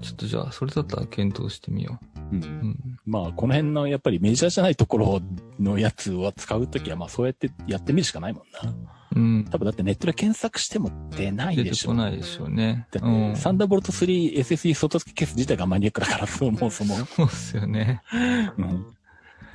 [0.01, 1.99] ちょっとじゃあ、それだったら検討してみよ
[2.33, 2.37] う。
[2.37, 2.39] う。
[2.39, 2.99] うんん。
[3.07, 5.21] まあ、この辺のやっぱりメジャーじゃないところ
[5.59, 8.75] のやつを使うときは、まあそうやってやってみるしかないもんな。
[9.17, 9.45] うん。
[9.51, 11.83] 多分だってネットで検索しても出ない出でしょ。
[11.83, 12.87] てこないでしょうね。
[13.03, 13.37] うん。
[13.37, 16.97] サンダーボルト 3SSD 外付けケース自体がマニアックだから、そもそも。
[16.97, 18.03] そうっすよね。
[18.13, 18.87] うん。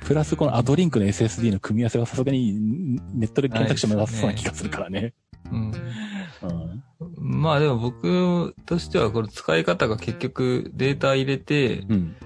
[0.04, 5.14] プラスこのアドリンクの SSD の組み合わせはさすがにネットで検索してもなさそうな気がするからね。
[5.50, 5.70] うん。
[5.70, 6.82] うん。
[7.18, 12.16] まあでも僕としてはこれ使い方が結局データ入れてうん。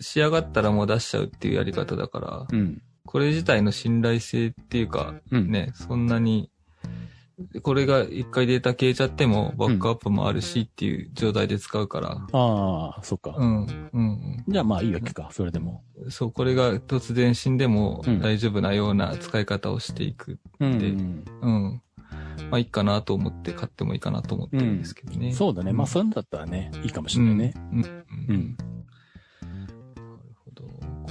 [0.00, 2.82] 仕上がったらもう出しちゃうっていうやり方だから、うん。
[3.04, 5.50] これ自体の信頼性っていうか、うん。
[5.50, 6.50] ね、そんなに、
[7.62, 13.34] これが一回データ消えちゃってもバックアップもあるしっていう状態で使うから、ああ、そっか。
[13.36, 15.82] うん、うん、じゃあまあいいわけか、それでも。
[15.96, 16.10] うん。
[16.10, 20.38] そう、これが突然死んでもうん大丈夫なような使い方をしていく。
[20.60, 21.82] うんでうん。
[22.50, 25.32] まあいいかなと思って買ってもいいかなと思ってるんですけどね。
[25.32, 25.72] そうだね。
[25.72, 27.54] まあそういうのだったらね、いいかもしれないね。
[27.72, 27.78] うん。
[27.78, 27.84] うん。
[27.84, 27.96] う
[28.28, 28.56] うん。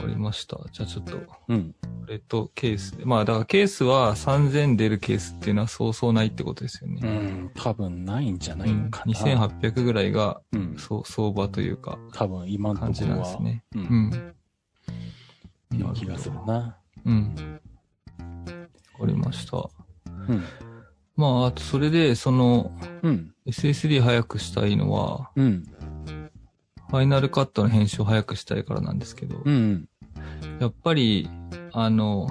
[0.02, 0.60] わかりました。
[0.72, 1.76] じゃあちょっと、こうん。
[2.08, 3.06] れとケースで。
[3.06, 7.00] まあだからケースは3000出るケースっていうのはそうそうないってことですよね。
[7.04, 7.52] うん。
[7.56, 9.14] 多分ないんじゃなうんいのかな。
[9.14, 10.76] 2800ぐらいが、うん。
[10.78, 13.24] そう、相場というか、多分今のと感じころは。
[13.24, 13.64] なんですね。
[13.76, 13.80] う。
[13.80, 14.34] うん
[15.90, 16.78] う気がするな。
[17.06, 17.60] うん。
[18.94, 19.70] わかりました。
[20.08, 20.44] うん。
[21.16, 22.72] まあ、あとそれで、その、
[23.04, 23.34] うん。
[23.48, 25.64] SSD 早くしたいのは、うん。
[26.90, 29.88] ファイナルカットの編集を早くしたいからなんですけど、うん。
[30.60, 31.30] やっぱり、
[31.72, 32.28] あの、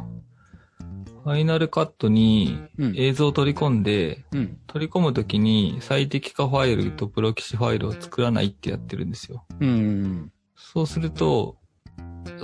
[1.22, 2.94] ファイナルカットにうん。
[2.96, 4.58] 映像を取り込んで、うん。
[4.66, 9.44] 取り込むときに最適化ファイルとプロキシファイルを作らないってやってるんですよ。
[9.60, 10.32] うん。
[10.56, 11.56] そうすると、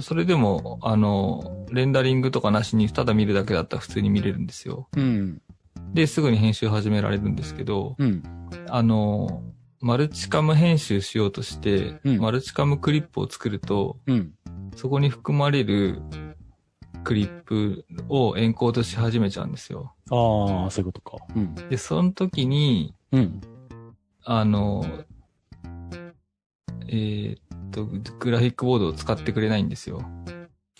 [0.00, 4.88] それでも、あの、レンダリングとかなしにただ見るだけだったら普通に見れるんですよ。
[4.96, 5.40] うん。
[5.94, 8.22] で、すぐに編集始められるんですけど、うん。
[8.68, 9.42] あの、
[9.80, 14.32] マルチカム編集しようとして、うんマルチカムクリップを作ると、うん。
[14.76, 16.00] そこに含まれる
[17.02, 19.94] クリップをエンコードし始めちゃうんですよ。
[20.10, 21.16] ああ、そういうことか。
[21.34, 21.54] うん。
[21.68, 23.40] で、その時に、うん。
[24.24, 24.84] あの、
[26.88, 30.02] えーっと、グラフィックボードを使ってくれないんですよ。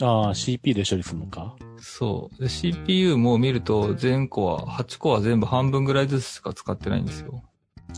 [0.01, 1.57] ああ、CPU で処理するのか？
[1.79, 2.43] そう。
[2.43, 7.43] で CPU も見ると全コア、8コア全部半分ぐらいずつしか使ってないんですよ。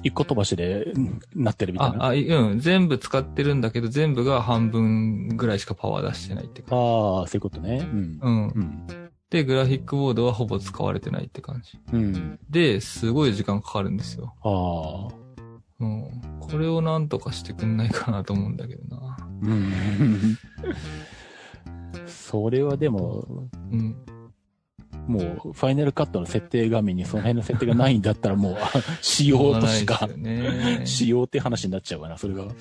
[0.03, 2.07] 一個飛ばしで、うんなってるみたいあ、な。
[2.07, 2.61] あ、うん。
[2.61, 7.89] 全部使ってるんだけど、全部が半分ぐらいしかパワー出してないって感ああ、そういうことね。
[7.93, 8.19] うんじ。。
[8.23, 8.61] うんう。
[8.61, 8.87] ん。
[9.31, 11.79] で、グラフィックボードはほぼ使われてないって感じ。
[11.93, 12.39] うん。
[12.49, 14.35] で、すごい時間かかるんですよ。
[14.43, 15.19] ああ。
[15.81, 16.39] うん。
[16.41, 19.17] これをなんとかしてくんないかなと思うんだけどな。
[19.43, 19.73] うん。
[22.07, 23.97] それはでも、うん。
[25.09, 30.83] もう、ファイナルカットの設定画面にその辺の設定がないんだったらもう、あ仕様としかね。
[30.85, 32.43] 仕様って話になっちゃうかな、それが。
[32.43, 32.61] そうなんで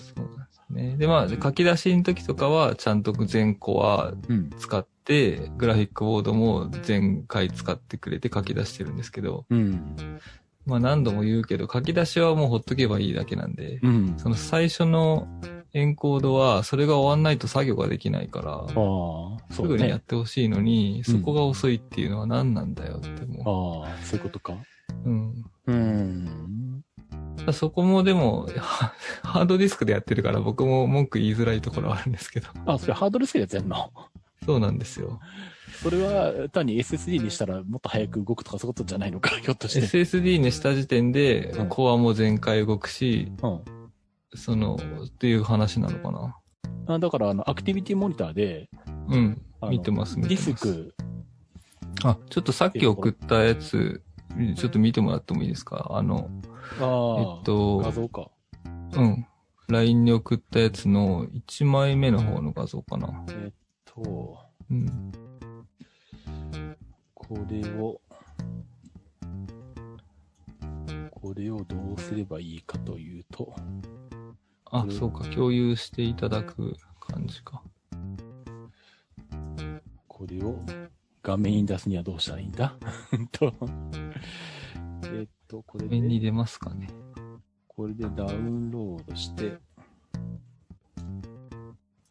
[0.52, 0.96] すね。
[0.98, 4.50] で、まあ、書き出しの時とかは、ちゃんと全コアうん。
[4.58, 10.20] 使って、グラフィックボードも全回使ってくれて書き出してるんですけど、うん。
[10.66, 14.14] まあ何度も言うけど、書き出しはもうほっとけばいいだけなんで、うん。
[14.18, 15.28] その最初の
[15.74, 20.04] エンコードは、それが終わんないと作業ができないから、あすぐにやっね。
[20.08, 24.54] てほしいのに、うんそこが遅いっていうのは何なんだよってもああ、そういうことか。
[25.06, 25.10] う。
[25.10, 25.46] うん。
[25.68, 26.84] うん。
[27.54, 32.48] そこもでも、ハ ハードディスクでやってるから僕も文句言いづらいところはあるんですけど。
[32.66, 33.92] あ、それハードルスケでやってんの？
[34.46, 35.20] そうなんですよ。
[35.84, 39.82] それは単に SSD にしたらもっと早く動くとかそういうことじゃないのか、ひょっとして。
[39.82, 43.62] SSD にした時点でうん、コアも全開動くし、うん。
[44.38, 46.36] その、っていう話なのかな。
[46.96, 48.70] あだから、あの、アクティビティモニターで、
[49.10, 49.42] うん。
[49.70, 50.52] 見てます、見てデます。
[50.52, 50.96] ィスク、
[52.04, 54.02] あ、ちょっとさっき送ったやつ、
[54.56, 55.88] ちょっと見てもらってもいいですか？
[55.92, 56.30] あの、
[56.80, 56.84] あ
[57.16, 58.30] あ、えっと画像か。
[58.94, 59.26] うん。
[59.68, 63.26] LINE に送ったやつの1枚目の方の画像かな。
[63.30, 64.38] えっと、
[64.70, 65.12] うん。
[67.16, 68.00] これを、
[71.12, 73.54] これをどうすればいいかというと、
[74.72, 77.62] あ、そうか、共有していただく感じか。
[80.08, 80.60] これを
[81.24, 82.76] 画面に出すにはどうしたらいいんだ？
[83.14, 83.54] う んと、
[85.14, 86.90] えっと、これで、面に出ますかね。
[87.68, 89.58] これでダウンロードして、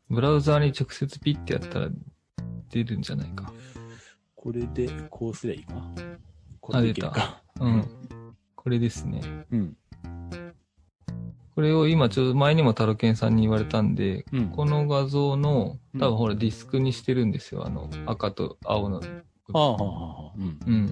[0.09, 1.88] ブラウザーに直接ピッてやったら
[2.71, 3.53] 出るんじゃないか。
[4.37, 5.75] これでこうすりゃいいか？
[6.61, 7.42] これでいけるか？
[7.61, 7.85] うん。
[8.55, 9.21] これですね。
[9.51, 9.77] うん。
[11.57, 14.49] これを今ちょうど前にもタロケンさんに言われたんで、うん。
[14.51, 17.66] この画像の、うん多分ほらディスクにしてるんですよ。
[17.66, 18.99] あの、赤と青の。
[18.99, 19.05] は
[19.55, 20.59] あ、はあはあ、うん。
[20.66, 20.87] うん。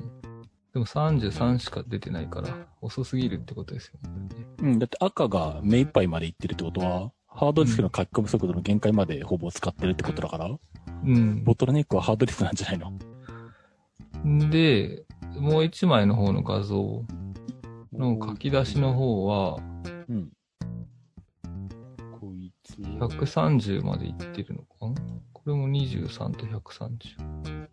[0.73, 4.47] でも33しか出てないから、遅すぎるってことですよね。
[4.61, 4.79] うん。
[4.79, 11.45] だって赤が目いっぱいまでいってるってことは、ハードディスクの書き込み速度の限界までほぼ使ってるってことだから、うん。
[11.45, 14.49] ボトルネックはハードディスクなんじゃないの？
[14.49, 15.05] で、
[15.39, 17.05] もう一枚の方の画像
[17.93, 19.59] の書き出しの方は、
[20.09, 20.31] うん。
[22.99, 23.43] こいつを。
[23.43, 24.95] 130までいってるのかな？
[25.33, 27.69] これも23と130。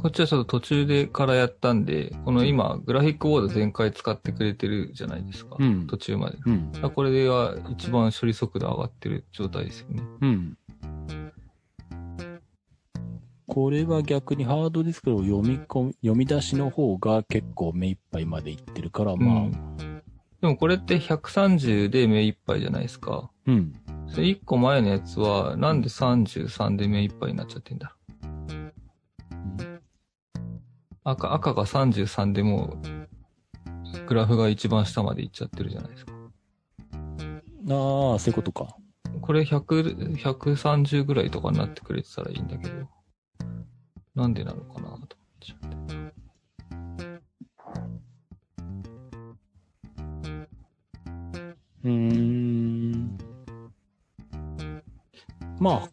[0.00, 5.56] こっちはちょっと途中でからやったんで、この今、グラフィックボード全開使ってくれてるじゃないですか。
[5.58, 6.38] うん途中まで。
[6.46, 6.72] うん。
[6.82, 10.02] あこれでは一番処理速度上がってる状態ですよね。
[10.20, 10.56] うん。
[13.58, 20.02] これは逆にハードディスクを読み込み、読み出しの方が結構目いっぱいまでいってるから、まあ、うん
[20.40, 23.32] でもこれって130で目いっぱいじゃないですか。
[23.48, 23.72] うん。
[24.06, 27.96] それ1個前のやつは、なんで33で目いっぱいになっちゃってんだ
[31.02, 32.86] 赤、赤が33でもう、
[34.06, 36.12] グラフが一番下まで行っちゃってるじゃないですか。
[36.12, 36.18] ああ、
[38.20, 38.76] そういうことか。
[39.20, 42.86] これ100、130ぐらいとかになってくれてたらいいんだけど、
[44.18, 45.06] なんでなのかなと思っ
[45.38, 45.94] ちゃって。
[51.84, 53.16] うーん。
[55.60, 55.88] まあ、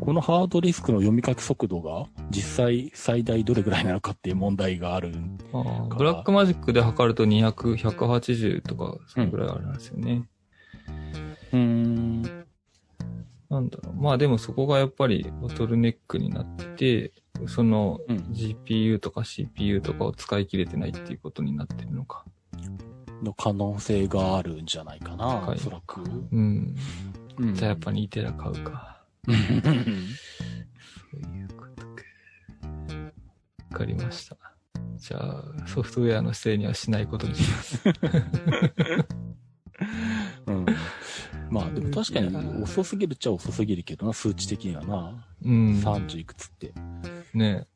[0.00, 5.12] このハードディスクの読み書き速度が実際最大どれぐらいなのかっていう問題がある。
[5.52, 10.26] あブラックマジックで測ると200、180とか、それぐらいあるんですよね。
[11.52, 12.22] うーん。
[13.50, 14.02] なんだろう。
[14.02, 17.12] まあでもそこがやっぱりボトルネックになってて、
[17.46, 22.24] そのうん GPU とか CPU とかを使い切れてないっていうことになってるのか。
[23.22, 26.00] の可能性があるんじゃないかな、はいおそらく。
[26.00, 26.74] うん。
[27.38, 29.02] うんじゃあやっぱ2テラ買うか。
[29.26, 29.72] うんそう
[31.36, 32.02] いうことか。
[33.72, 34.36] わかりました。
[34.96, 37.82] じゃあ、ソフトウェアのせいにはしないことにします。
[40.46, 40.66] うん。
[41.50, 45.26] まあでも確かに遅すぎるっちゃ遅すぎるけどな、数値的にはな。
[45.44, 45.80] うん。
[45.80, 46.72] 30いくつって。
[47.32, 47.66] ね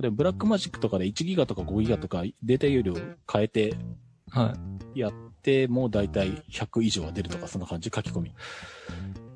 [0.00, 2.94] で、ブラックマジックとかで1ギガとか5ギガとかデータ容量
[3.32, 3.76] 変えて
[4.30, 4.54] は
[4.94, 5.00] い。
[5.00, 5.12] やっ
[5.42, 7.90] てもだいたい100以上は出るとかそんな感じ？
[7.94, 8.32] 書き込み。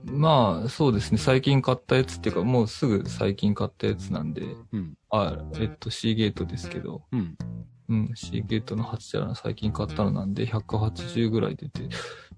[0.04, 1.18] まあ、そうですね。
[1.18, 4.94] 最近買ったやつっていうか、もうすぐ最近買ったやつなんで、うん。
[5.10, 7.36] あ、えっと、C ゲートですけど、うん。
[7.88, 11.82] うん、C ゲートの8テラの最近買ったのなんで、180ぐらい出て、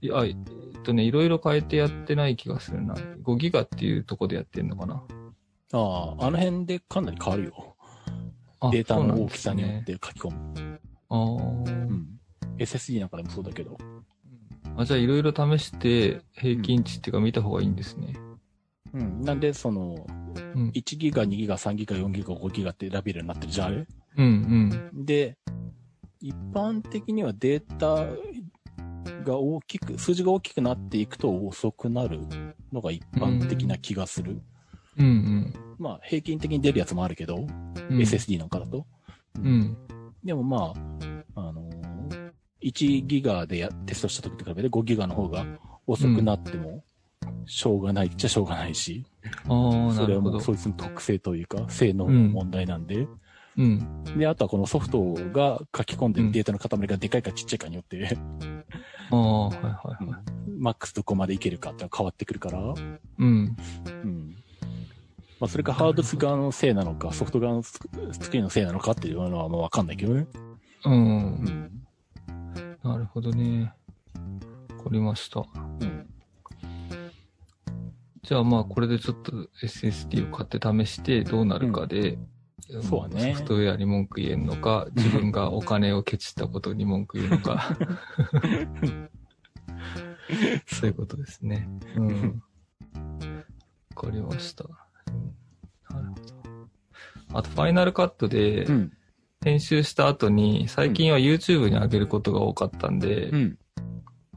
[0.00, 0.36] いや、えっ
[0.84, 2.94] とね、いろいろ変えてやってない気がするな。
[2.94, 5.02] 5ギガっていうとこでやってんのかな。
[5.72, 7.76] ああ、あの辺でかなり変わるよ。
[8.60, 10.80] あデータの大きさによって書き込む。
[11.08, 12.06] あーうん。
[12.58, 13.76] SSD なんかでもそうだけど。
[14.76, 14.84] あ。
[14.84, 18.14] じゃあいろいろ試して平均値っていうか見た方がいいんですね。
[18.92, 19.22] うん。
[19.22, 20.06] なんで、その、
[20.54, 20.70] うん。
[20.70, 25.36] 1ギガ、2ギガ、3ギガ、4ギガ、5ギガって選べるようになってるじゃん、あれうんで、
[26.20, 28.06] 一般的にはデータ
[29.24, 32.20] が大きく、数字が大きくなっていくと遅くなる
[32.72, 34.42] のが一般的な気がする。
[34.98, 35.06] うん。
[35.06, 37.40] うんまあ、平均的に出るやつもあるけど、う
[37.94, 37.98] ん。
[37.98, 38.86] SSD なんかだと。
[39.36, 39.76] うん。
[40.22, 40.74] でもま
[41.34, 41.80] あ、あのー
[42.62, 45.46] 1ギガでやテストした時と比べて5ギガの方が
[45.86, 46.84] 遅くなっても、
[47.46, 50.06] しょうがないっちゃしょうがないし、ああ、そなるほど。
[50.08, 53.20] れはもうそいつの特性というか、性能の問題なんで、うん。
[54.16, 58.16] で、あとはこのソフトが書き込んでるデータの塊がでかいかちっちゃいかによって、
[59.10, 60.50] ああ、はいはいはい。
[60.58, 63.56] マックスどこまでいけるかって変わってくるから、うん。
[63.86, 64.36] うん。
[65.40, 70.26] まあ、それかハードス側のせいなのか、ソフト側のスクリーンのせいなのかっていうのはもうわかんないけどね。
[70.84, 70.94] うん。
[70.94, 70.96] う
[71.48, 71.86] ん。
[72.82, 73.72] なるほどね。
[74.76, 75.40] わかりました。
[75.40, 76.06] うん。
[78.22, 79.32] じゃあまあこれでちょっと
[79.62, 82.18] SSD を買って試してどうなるかで、
[82.82, 87.76] そうだねソフトウェアに文句言えんのか、自分がお金をケチったことに文句言うのか。
[90.66, 91.68] そういうことですね。
[91.96, 92.42] うん。
[93.96, 94.64] わかりました。
[94.64, 95.34] うん
[95.90, 97.38] なるほど。
[97.38, 98.92] あと、ファイナルカットでうん。
[99.42, 103.58] 編集した後に、最近は YouTube に上げることが多かったんで、うん。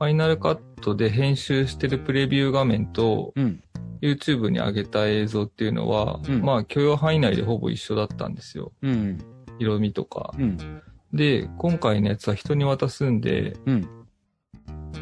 [0.04, 3.64] ファイナルカットで編集してるプレビュー画面と、うん。
[4.02, 8.74] YouTube に上げた映像っていうのは、うんまあ許容範囲内でほぼ一緒だったんですよ。
[8.82, 9.18] うん。
[9.60, 10.34] 色味とか。
[10.38, 10.82] うん。
[11.14, 13.88] で、今回のやつは人に渡すんで、うん。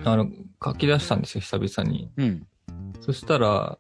[0.06, 0.30] あの、
[0.64, 2.12] 書き出したんですよ、久々に。
[2.18, 2.48] うん。
[3.00, 3.80] そしたら、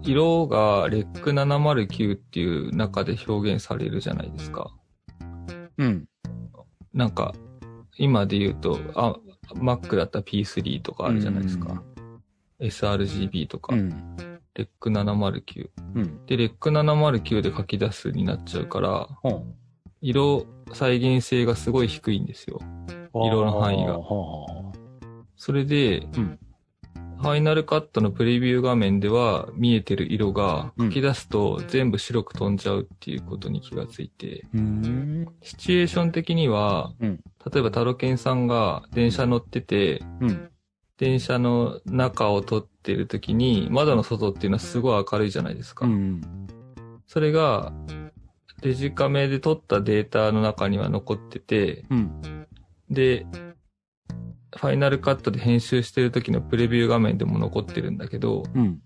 [0.00, 4.74] 色がレック709っていう中で表現されるじゃないですか。
[5.76, 6.06] うん。
[6.94, 7.34] なんか、
[7.98, 9.16] 今で言うと、あ、
[9.54, 11.82] Mac だったら P3 とかあるじゃないですか。
[12.60, 14.16] sRGB とか、うん。
[14.54, 15.70] レック709。
[15.94, 16.26] うん。
[16.26, 19.44] で、レック709で書き出すになっちゃうから、ほ
[20.00, 22.60] 色再現性がすごい低いんですよ。
[23.14, 24.72] う色の範囲がは
[25.36, 26.38] それで、うん
[27.22, 34.48] ファイナルカットのプレビュー画面では見えてる色がうん書き出すと全部白く飛んじゃうっていうことに気がついて、あ。
[34.54, 35.26] うん。
[35.40, 37.20] シチュエーション的には、うん
[37.52, 40.50] 例えばタロケンさんが電車乗ってて、うん。
[40.96, 45.86] 電車の中を撮ってる時に窓の外っていうのはすごい明るいじゃないですか。
[45.86, 46.20] うん。
[47.06, 47.72] それが
[48.62, 52.46] デジカメで撮ったデータの中には残ってて、うん。
[52.90, 53.26] で、
[54.56, 58.80] ファイナルカットで編集してる時のプレビュー画面でも残ってるんだけど、うん。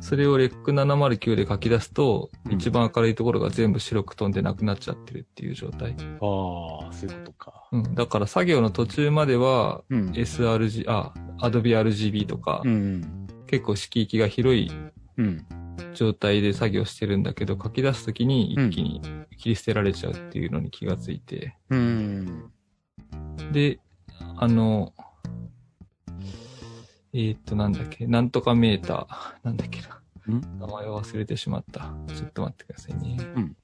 [0.00, 5.92] それをレック709で書き出すと、うん一番明るいところが全部白く飛んでなくなっちゃってるっていう状態。
[5.92, 7.68] ああ、そういうことか。
[7.72, 7.94] うん。
[7.94, 10.10] だから作業の途中までは、うん。
[10.10, 13.26] SRG、あ、Adobe RGB とか、うん。
[13.46, 14.70] 結構色域が広い
[15.18, 15.46] うん。
[15.94, 19.00] 状態で作業してるんだけど、書き出すときに一気に
[19.38, 21.56] 切り捨てられちゃうっていうのに気がついて。
[21.70, 22.50] うん。
[23.52, 23.78] で、
[24.36, 24.92] あの、
[27.14, 30.00] えーっと、なんだっけ、なんとかメーター、なんだっけな。
[30.34, 30.40] ん？
[30.58, 31.92] 名前を忘れてしまった。
[32.14, 33.16] ちょっと待ってくださいね。
[33.36, 33.56] うん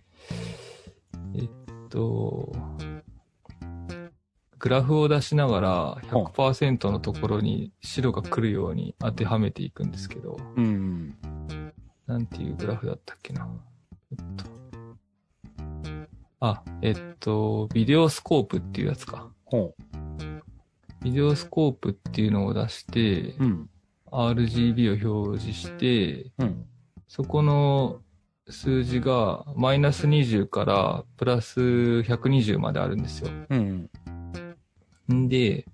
[1.35, 1.51] えっ
[1.89, 2.53] と、
[4.59, 11.15] グラフを出しながら100%のところに白が来るように当てはめていくんですけど、うん。
[12.07, 13.49] なんていうグラフだったっけな。
[14.11, 14.45] えっと。
[16.41, 19.31] あ、えっと、ビデオスコープっていうやつか。
[19.45, 19.75] ほ
[21.03, 23.45] ビデオスコープっていうのを出して、う。
[23.45, 23.71] うん。
[24.11, 26.65] RGB を表示して、うん。
[27.07, 28.01] そこの
[28.49, 33.31] 数字がマイナス20からプラス120まであるんですよ。
[33.51, 33.91] うん。
[35.13, 35.67] んで、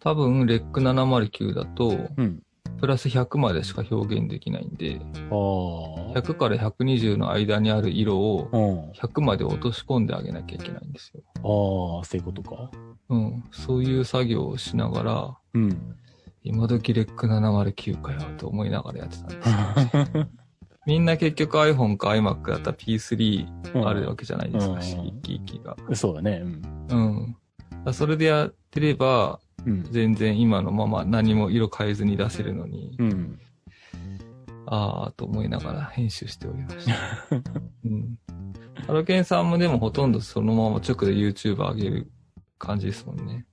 [0.00, 2.42] 多分レック709だと、うん。
[2.78, 6.18] プラス100までしか表現できないんで、ああ。
[6.18, 8.90] 100から120の間にある色をうん。
[8.92, 11.22] 100まで落とし込んであげなきゃいけないんですよ。
[11.36, 12.70] ああ、そういうことか。
[13.08, 13.44] うん。
[13.50, 15.96] そういう作業をしながら、うん。
[16.42, 20.26] 今時レック709かよと思いながらやってたんですよ。
[20.86, 25.76] みんな結局 iPhone か iMac だったら P3 あるわけじゃないですか、うん一気一気が。
[25.94, 26.42] そうだね。
[26.90, 27.36] うん。
[27.84, 27.92] うん。
[27.92, 29.84] それでやってれば、うん。
[29.90, 33.38] 全然今のまま何も色変えずに出せるのに、うん。
[34.64, 36.94] あーと思いながら編集しておりました。
[37.84, 38.18] うん。
[38.86, 42.10] ハロケンさんもでもほとんどそのまま直で YouTube 上げる
[42.58, 43.46] 感じですもんね。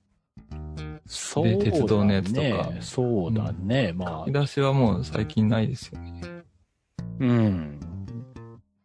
[1.06, 1.58] そうだね。
[1.58, 3.92] 鉄道のやつとかそうだね。
[3.92, 4.32] まあ書き。
[4.32, 6.20] 出しはもう最近ないですよね。
[7.20, 7.80] うん。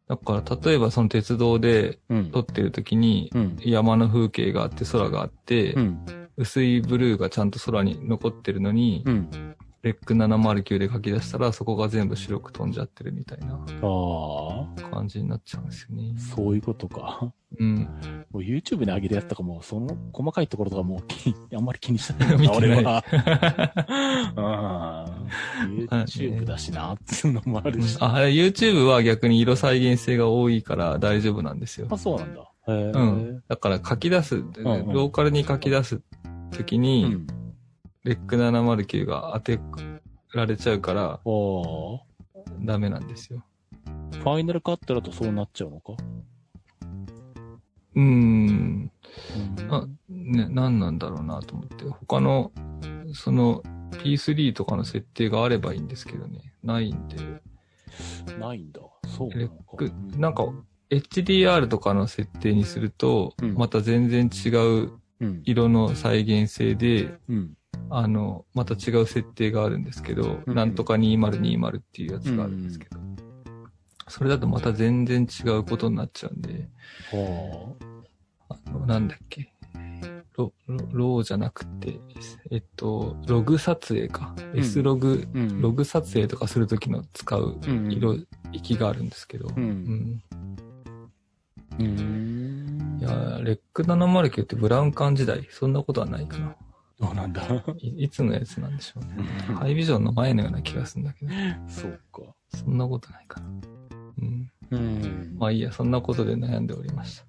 [0.07, 2.31] だから例えばその鉄道でうん。
[2.31, 3.57] 撮ってる時にうん。
[3.59, 6.05] 山の風景があって空があって、うん。
[6.37, 9.55] 薄いブルーがちゃんと空に残ってるのに、うん。
[9.83, 13.57] レック709で書き出したらそこが全部白く飛んじゃってるみたいなあ
[14.85, 14.89] あ。
[14.91, 16.13] 感じになっちゃうんですよね。
[16.19, 17.33] そういうことか。
[17.57, 17.79] うん。
[18.29, 23.03] もう YouTube で上げるやつとかも、その細かいところとかもう気あんまり気にしてない 見てない俺は。
[25.65, 25.77] うん。
[25.87, 27.97] YouTube だしな、っていうのもあるし。
[27.99, 31.87] あ、YouTube は逆に色再現性が多いから大丈夫なんですよ。
[31.89, 32.51] あ、そうなんだ。
[32.67, 33.43] うん。
[33.47, 36.01] だから書き出す、ローカルに書き出す
[36.51, 37.27] ときうに、ん。
[38.03, 39.59] レック709が当て
[40.33, 41.19] られちゃうから
[42.65, 43.45] ダメなんですよ。
[44.11, 45.93] ファイナルカットだとそうなっちゃうのか？
[47.95, 48.03] うーん。
[48.03, 48.91] うん
[49.69, 51.85] あ、ね、何なんだろうなと思って。
[51.85, 52.51] 他の、
[53.13, 56.53] その、P3 とかの設定があればいいんですけどね。
[56.63, 57.17] ないんで。
[58.39, 58.81] ないんだ。
[59.05, 60.45] そうなレのかック、なんか、
[60.89, 65.41] HDR とかの設定にすると、うんまた全然違ううん。
[65.45, 67.53] 色の再現性で、うん。
[67.89, 72.97] あの、また違う設定があるんですけど、うんなんとか2020っていうやつがあるんですけど、
[74.07, 76.69] それだとまた全然違うことになっちゃうんで、
[77.11, 77.75] は
[78.49, 79.53] あの、なんだっけ、
[80.37, 81.99] ロ、ロ、ローじゃなくて、
[82.49, 84.35] えっと、ログ撮影か。
[84.53, 85.37] ん S ログ、あ。
[85.37, 85.61] うん。
[85.61, 88.17] ログ撮影とかするときの使ううん色、
[88.53, 89.53] 域があるんですけど、う。
[89.55, 90.23] うんん。
[91.79, 92.99] うん。
[93.01, 96.55] いや、レック709ってブラウン管時代、そんなことはないかな。
[97.01, 97.41] どうなんだ。
[97.79, 99.27] いいつのやつなんでしょうね。
[99.55, 101.31] ハイビジョンの前のような気がするんだけど、
[101.67, 102.21] そうか。
[102.55, 103.47] そんなことないかな。
[104.19, 104.51] うん。
[104.69, 105.35] うん。
[105.37, 107.25] まあいいや、そんなことで悩んでおりました。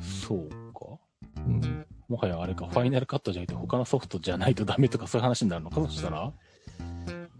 [0.00, 0.98] そうか。
[1.44, 1.86] うん。
[2.08, 6.32] もはやあれか、ファイナルカットじゃなくて他のソフトじゃないとダメとかそういう話になるのかそしたら？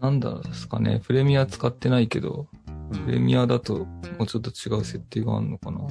[0.01, 2.49] なんだですかね、プレミア使ってないけど、
[2.91, 5.87] うプレミアだともうちょっと違う設定があるのかな。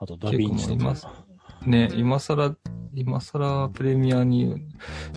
[0.00, 1.24] あとダヴィンチとか。
[1.68, 2.56] ね、今更、
[2.94, 4.66] 今更プレミアに、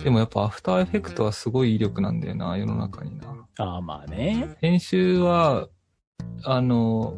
[0.02, 3.46] でもやっぱアフターエフェクトはすごい威力なんだよな、世の中にな。
[3.58, 4.56] ああ、まあね。
[4.60, 5.68] 編集は、
[6.44, 7.16] あの、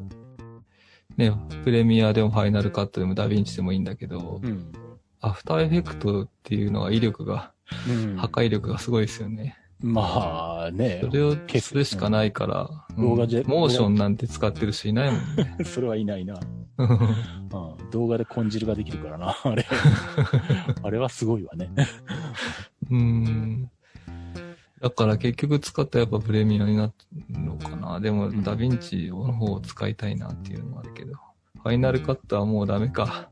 [1.16, 1.32] ね、
[1.64, 4.72] プレミアでもファイナルカットでもダヴィンチでもいいんだけど、うん。
[5.20, 7.52] アフターエフェクトっていうのは威力が、
[7.88, 9.56] うん破壊力がすごいですよね。
[9.80, 11.10] まあねそ。
[11.10, 15.56] れをするしかないから、うんモーションなんて使ってる人いないもんね。
[15.64, 16.38] それはいないな。
[16.78, 17.90] うん。
[17.90, 19.36] 動画でコン汁ができるからな。
[19.44, 19.66] あれ。
[20.82, 21.70] あれはすごいわね。
[22.90, 23.70] うん。
[24.80, 26.92] だから結局使ったらやっぱプレミアになる
[27.40, 28.00] のかな。
[28.00, 31.14] でも、ダヴィンチの方を使いたいなっていうのもあるけど。
[31.62, 33.30] ファイナルカットはもうダメか。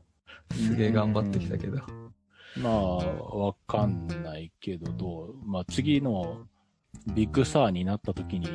[0.51, 1.81] すげえ頑張ってきたけど。
[2.57, 6.47] まあ、わかんないけど、どう、まあ次の
[7.13, 8.47] ビッグサーになった時に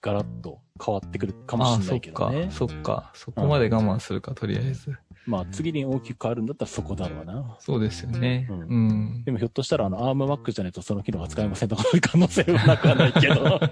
[0.00, 2.50] ガラッと変わってくるかもしれなそっかいけどね。。
[2.50, 3.12] そっか。
[3.14, 4.96] そこまで我慢するか、とりあえず。
[5.26, 7.56] まあ次に大きく変わるんだったらそこだろうな。
[7.60, 8.48] そうですよね。
[8.50, 8.88] ううん
[9.20, 9.24] ん。
[9.24, 13.34] でもひょっとしたらあの、アームマックじゃないとその機能が使えませんとかそういう可能性はなくはないけど。
[13.44, 13.70] 確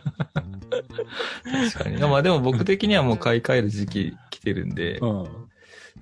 [1.84, 1.96] かに。
[1.98, 5.26] まあでも僕的にはもう買い替える時期来てるんで、うん。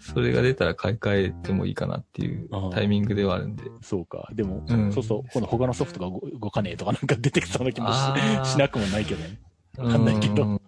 [0.00, 3.64] それが出たら買い替えてもいいかなっていうタイミングではあるんで。
[3.80, 4.28] そうか。
[4.34, 7.88] でも、うんそうそう、今度他のソフトが動動かねえとかなんか出てきそうな気も
[8.44, 9.38] しなくもないけどね。
[9.78, 10.61] わかんないけどうん。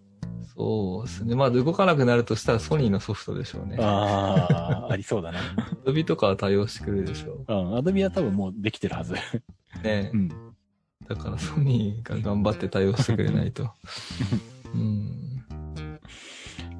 [0.61, 1.35] そうですね。
[1.35, 3.79] まあ動かなくなるとしたらソニーのソフトでしょうね。
[3.81, 5.41] ああ、ありそうだな。
[5.87, 7.77] Adobe とかは対応してくれるでしょうん。
[7.79, 9.15] アドビは多分もうできてるはず。
[9.15, 9.19] う。
[9.83, 10.29] ね、うん。
[11.09, 13.71] だからソニーが頑張って対応してくれないと。
[14.75, 15.43] うん。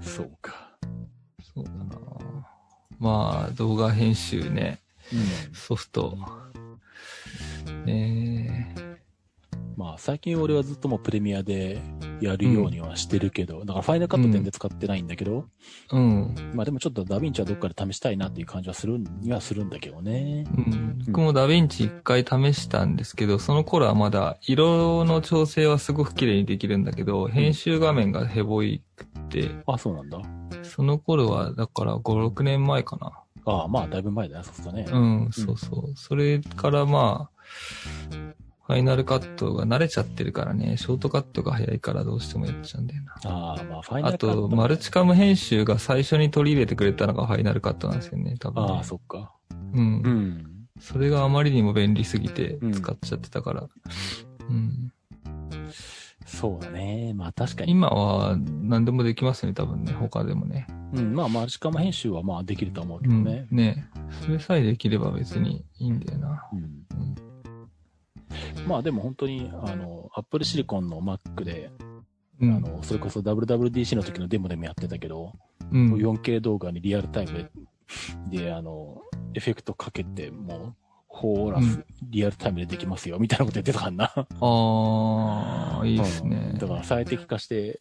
[0.03, 0.77] そうか。
[1.55, 1.87] そうだな
[2.99, 4.79] まあ動画編集ね、
[5.11, 5.55] うん。
[5.55, 6.19] ソフト。
[7.87, 8.30] ね
[9.77, 11.81] まあ、最近俺はずっともうプレミアで
[12.21, 15.47] やるようにはしてるけど、だからファイナルカット点で使ってないんだけど、
[15.93, 16.35] うん。
[16.55, 20.45] まあでもちょっとダヴィンチはどっかで試したいなっていう感じはするにはするんだけどね。
[20.57, 30.21] うん、僕もダヴィンチ一回試したんですけど、その頃はまだ色の調整はすごく綺麗にできるんだけど、編集画面がヘボいくって、あ、そうなんだ。
[30.63, 33.13] その頃はだから5、6年前かな。
[33.47, 34.87] ああ、まあだいぶ前だよ、そうすね。
[34.91, 35.97] うん、そうそう。
[35.97, 38.30] それからまあ、
[38.71, 43.15] ファイナルカットが慣れちゃってるからね、ショートカットが早いからどうしてもやっちゃうんだよな。
[43.25, 44.49] ああ、まあファイナあルカット。
[44.49, 49.33] と、マルチカム編集が最初に取り入れてくれたのがファイナルカットなんですよね、多分ね、ああ、そっか。
[49.75, 50.03] うん。
[50.05, 50.47] うん。
[50.79, 53.69] それがあまりにも便利すぎてうん使っちゃってたから。
[54.49, 54.93] うん。
[56.25, 57.13] そうだね。
[57.13, 57.73] まあ確かに。
[57.73, 60.69] 今は何でもできますね、多分ね、他でもね。
[60.95, 63.25] うん、まあマルチカム編集はまあできると思うけうん。
[63.25, 63.89] どねね。
[64.23, 66.49] それさえできれば別にいいんだよな。
[66.53, 66.59] うん。
[66.61, 67.30] うん。
[68.67, 71.71] まあでも本当に、あの、アップルシリコンの Mac で、
[72.41, 72.57] うん。
[72.57, 75.33] あの、それこそ WWDC の時のデモでもやってたけど、
[75.71, 77.51] うん、4K 動画にリアルタイム
[78.31, 79.03] で、で、あの、
[79.35, 80.75] エフェクトかけて、もう、
[81.09, 84.05] ホーラス、リアルタイムでできますよ、みたいなこと言ってたからな。
[84.41, 86.59] ああ、いいですねうん。
[86.59, 87.81] だから最適化して、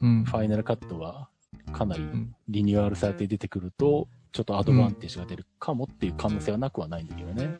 [0.00, 0.24] うん。
[0.24, 1.28] ファイナルカットが
[1.72, 7.58] かなりんリニューアルされて出てくると、ちょっとアドバンテージが出るかもっていう可能性はなくはないんだけどね。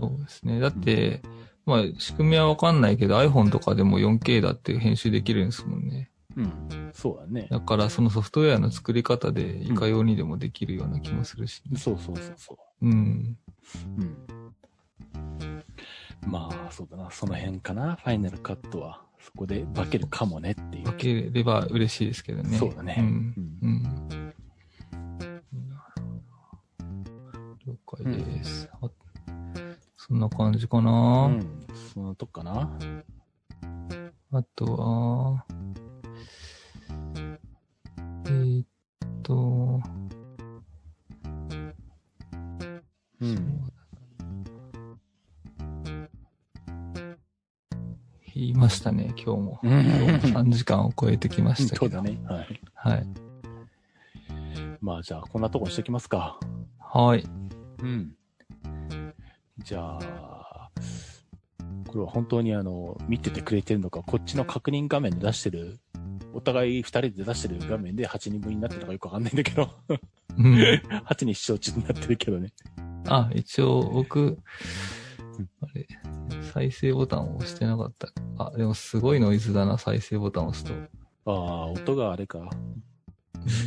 [0.00, 0.60] そうですね。
[0.60, 1.22] だって、
[1.66, 6.10] まあ、仕組みはわかんないけど iPhone とかでも 4K だって編集できるんですもんね。
[6.36, 6.90] うん。
[6.92, 7.48] そうだね。
[7.50, 13.36] だからそのソフトウェアの作り方でいかようにでもできるような気もするし、そうそうそうそうん。
[13.98, 14.00] う。
[14.02, 14.16] うん。
[16.26, 17.10] まあ、そうだな。
[17.10, 17.96] その辺かな。
[17.96, 19.02] ファイナルカットは。
[19.20, 20.84] そこで化けるかもねっていう。
[20.84, 22.58] 分ければ嬉しいですけどね。
[22.58, 22.96] そうだね。
[22.98, 23.34] うん。
[23.62, 24.34] うんうん。
[27.66, 28.68] 了解です。
[28.82, 28.90] あ
[30.06, 31.66] そんな感じかな、うん。
[31.94, 32.78] そのとこかな。
[34.32, 35.46] あとは、
[38.26, 38.66] えーっ
[39.22, 39.80] と、
[43.18, 43.64] うん。
[48.34, 49.60] 言いましたね、今日も。
[49.62, 51.96] うん今日も3時間を超えてきましたけど。
[51.96, 52.20] そうだね。
[52.26, 52.60] はい。
[52.74, 53.06] はい。
[54.82, 56.38] まあじゃあ、こんなとこにしておきますか。
[56.78, 57.24] はい。
[57.78, 58.14] うん。
[59.64, 60.70] じゃあ、
[61.88, 65.80] これは本当にあの、見ててくれてるのか、こっちの確認画面で出してる、
[66.34, 69.70] お互い二人で出してる画面で8人分になってるのかよくわかんないんだけど、
[70.36, 70.54] うん
[71.08, 72.52] 8人視聴中になってるけどね。
[73.08, 74.20] あ、一応僕
[75.38, 75.86] うん、あれ、
[76.52, 78.08] 再生ボタンを押してなかった。
[78.36, 80.74] あ、でもすごいノイズだな、再生ボタンを押すと。
[81.26, 82.50] ああ、音があれか。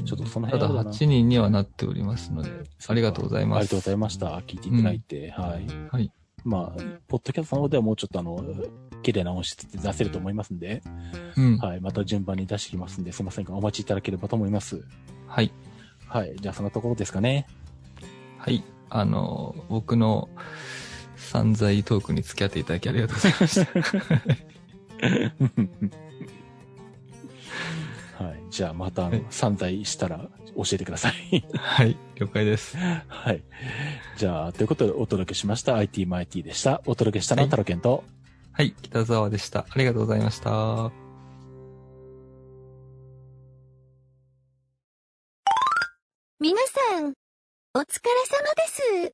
[0.05, 2.51] ちょっとそのただ辺あるな8人にはなっておりますので、
[2.87, 3.59] ありがとうございます。
[3.59, 4.27] ありがとうございました。
[4.39, 5.65] 聞いていただいて、はい。
[5.91, 6.11] はい。
[6.43, 8.39] まあ、ポッドキャストの方ではもうちょっとあの、
[9.03, 10.81] 綺麗な音質で出せると思いますんで、
[11.35, 11.57] うん。
[11.57, 11.81] はい。
[11.81, 14.83] また順番に出してきますんで、すいませんが、お待ちいただければと思います。
[15.27, 15.51] はい。
[16.07, 16.35] はい。
[16.39, 17.47] じゃあ、そのところですかね。
[18.37, 18.63] はい。
[18.89, 20.29] あの、僕の
[21.15, 23.67] 散財トークに付き合っていただきありがとうございました。
[28.63, 28.63] はい。
[28.63, 31.45] じゃあ、また、あのはい散財したら教えてください。
[31.57, 31.95] はい。
[32.15, 32.75] 了解です。
[32.75, 33.43] はい。
[34.17, 35.75] じゃあ、ということでお届けしました。
[35.75, 36.81] IT マイティでした。
[36.85, 38.03] お届けしたのははいタロケンと、
[38.53, 38.73] はい。
[38.81, 39.67] 北沢でした。
[39.69, 40.91] ありがとうございました。
[46.39, 47.13] 皆さん、
[47.73, 49.13] お疲れ様です。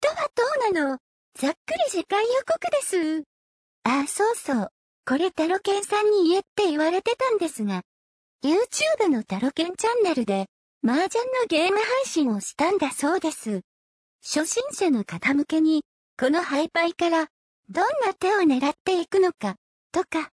[0.00, 0.98] とはどうなの？
[1.38, 3.24] ざっくり次回予告です。
[3.84, 4.68] あ、そうそう。
[5.08, 7.82] これタロケンさんに言えって言われてたんですが、
[8.44, 10.46] YouTube のタロケンチャンネルで、
[10.84, 13.62] 麻雀のゲーム配信をしたんだそうです。
[14.22, 15.84] 初心者の方向けに、
[16.18, 17.28] このハイパイから、
[17.68, 19.56] どんな手を狙っていくのか、
[19.90, 20.30] とか、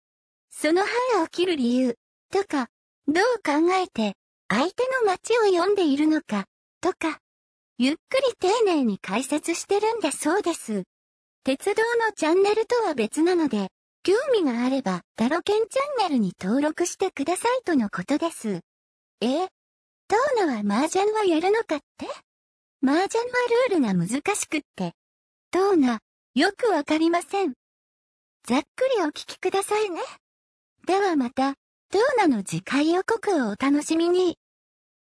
[0.50, 1.96] その歯を切る理由、
[2.32, 2.68] とか、
[3.08, 4.16] どう考えて、
[4.48, 6.46] 相手の街を読んでいるのか、
[6.82, 7.20] とか、
[7.78, 10.84] ゆっくり丁寧に解説してるんだそうです。
[11.44, 13.70] 鉄道のチャンネルとは別なので、
[14.08, 18.62] 興味があれば、タロケンチャンネルに登録してくださいとのことです。
[19.20, 19.48] え
[20.08, 22.06] トーナは麻雀はやるのかって？
[22.82, 23.32] 麻雀は
[23.68, 24.94] ルールが難しくって。
[25.52, 26.00] トーナ、
[26.36, 27.56] よくわかりません。
[28.46, 30.00] ざっくりお聞きくださいね。
[30.86, 31.56] ではまた、
[31.92, 34.38] トーナの次回予告をお楽しみに。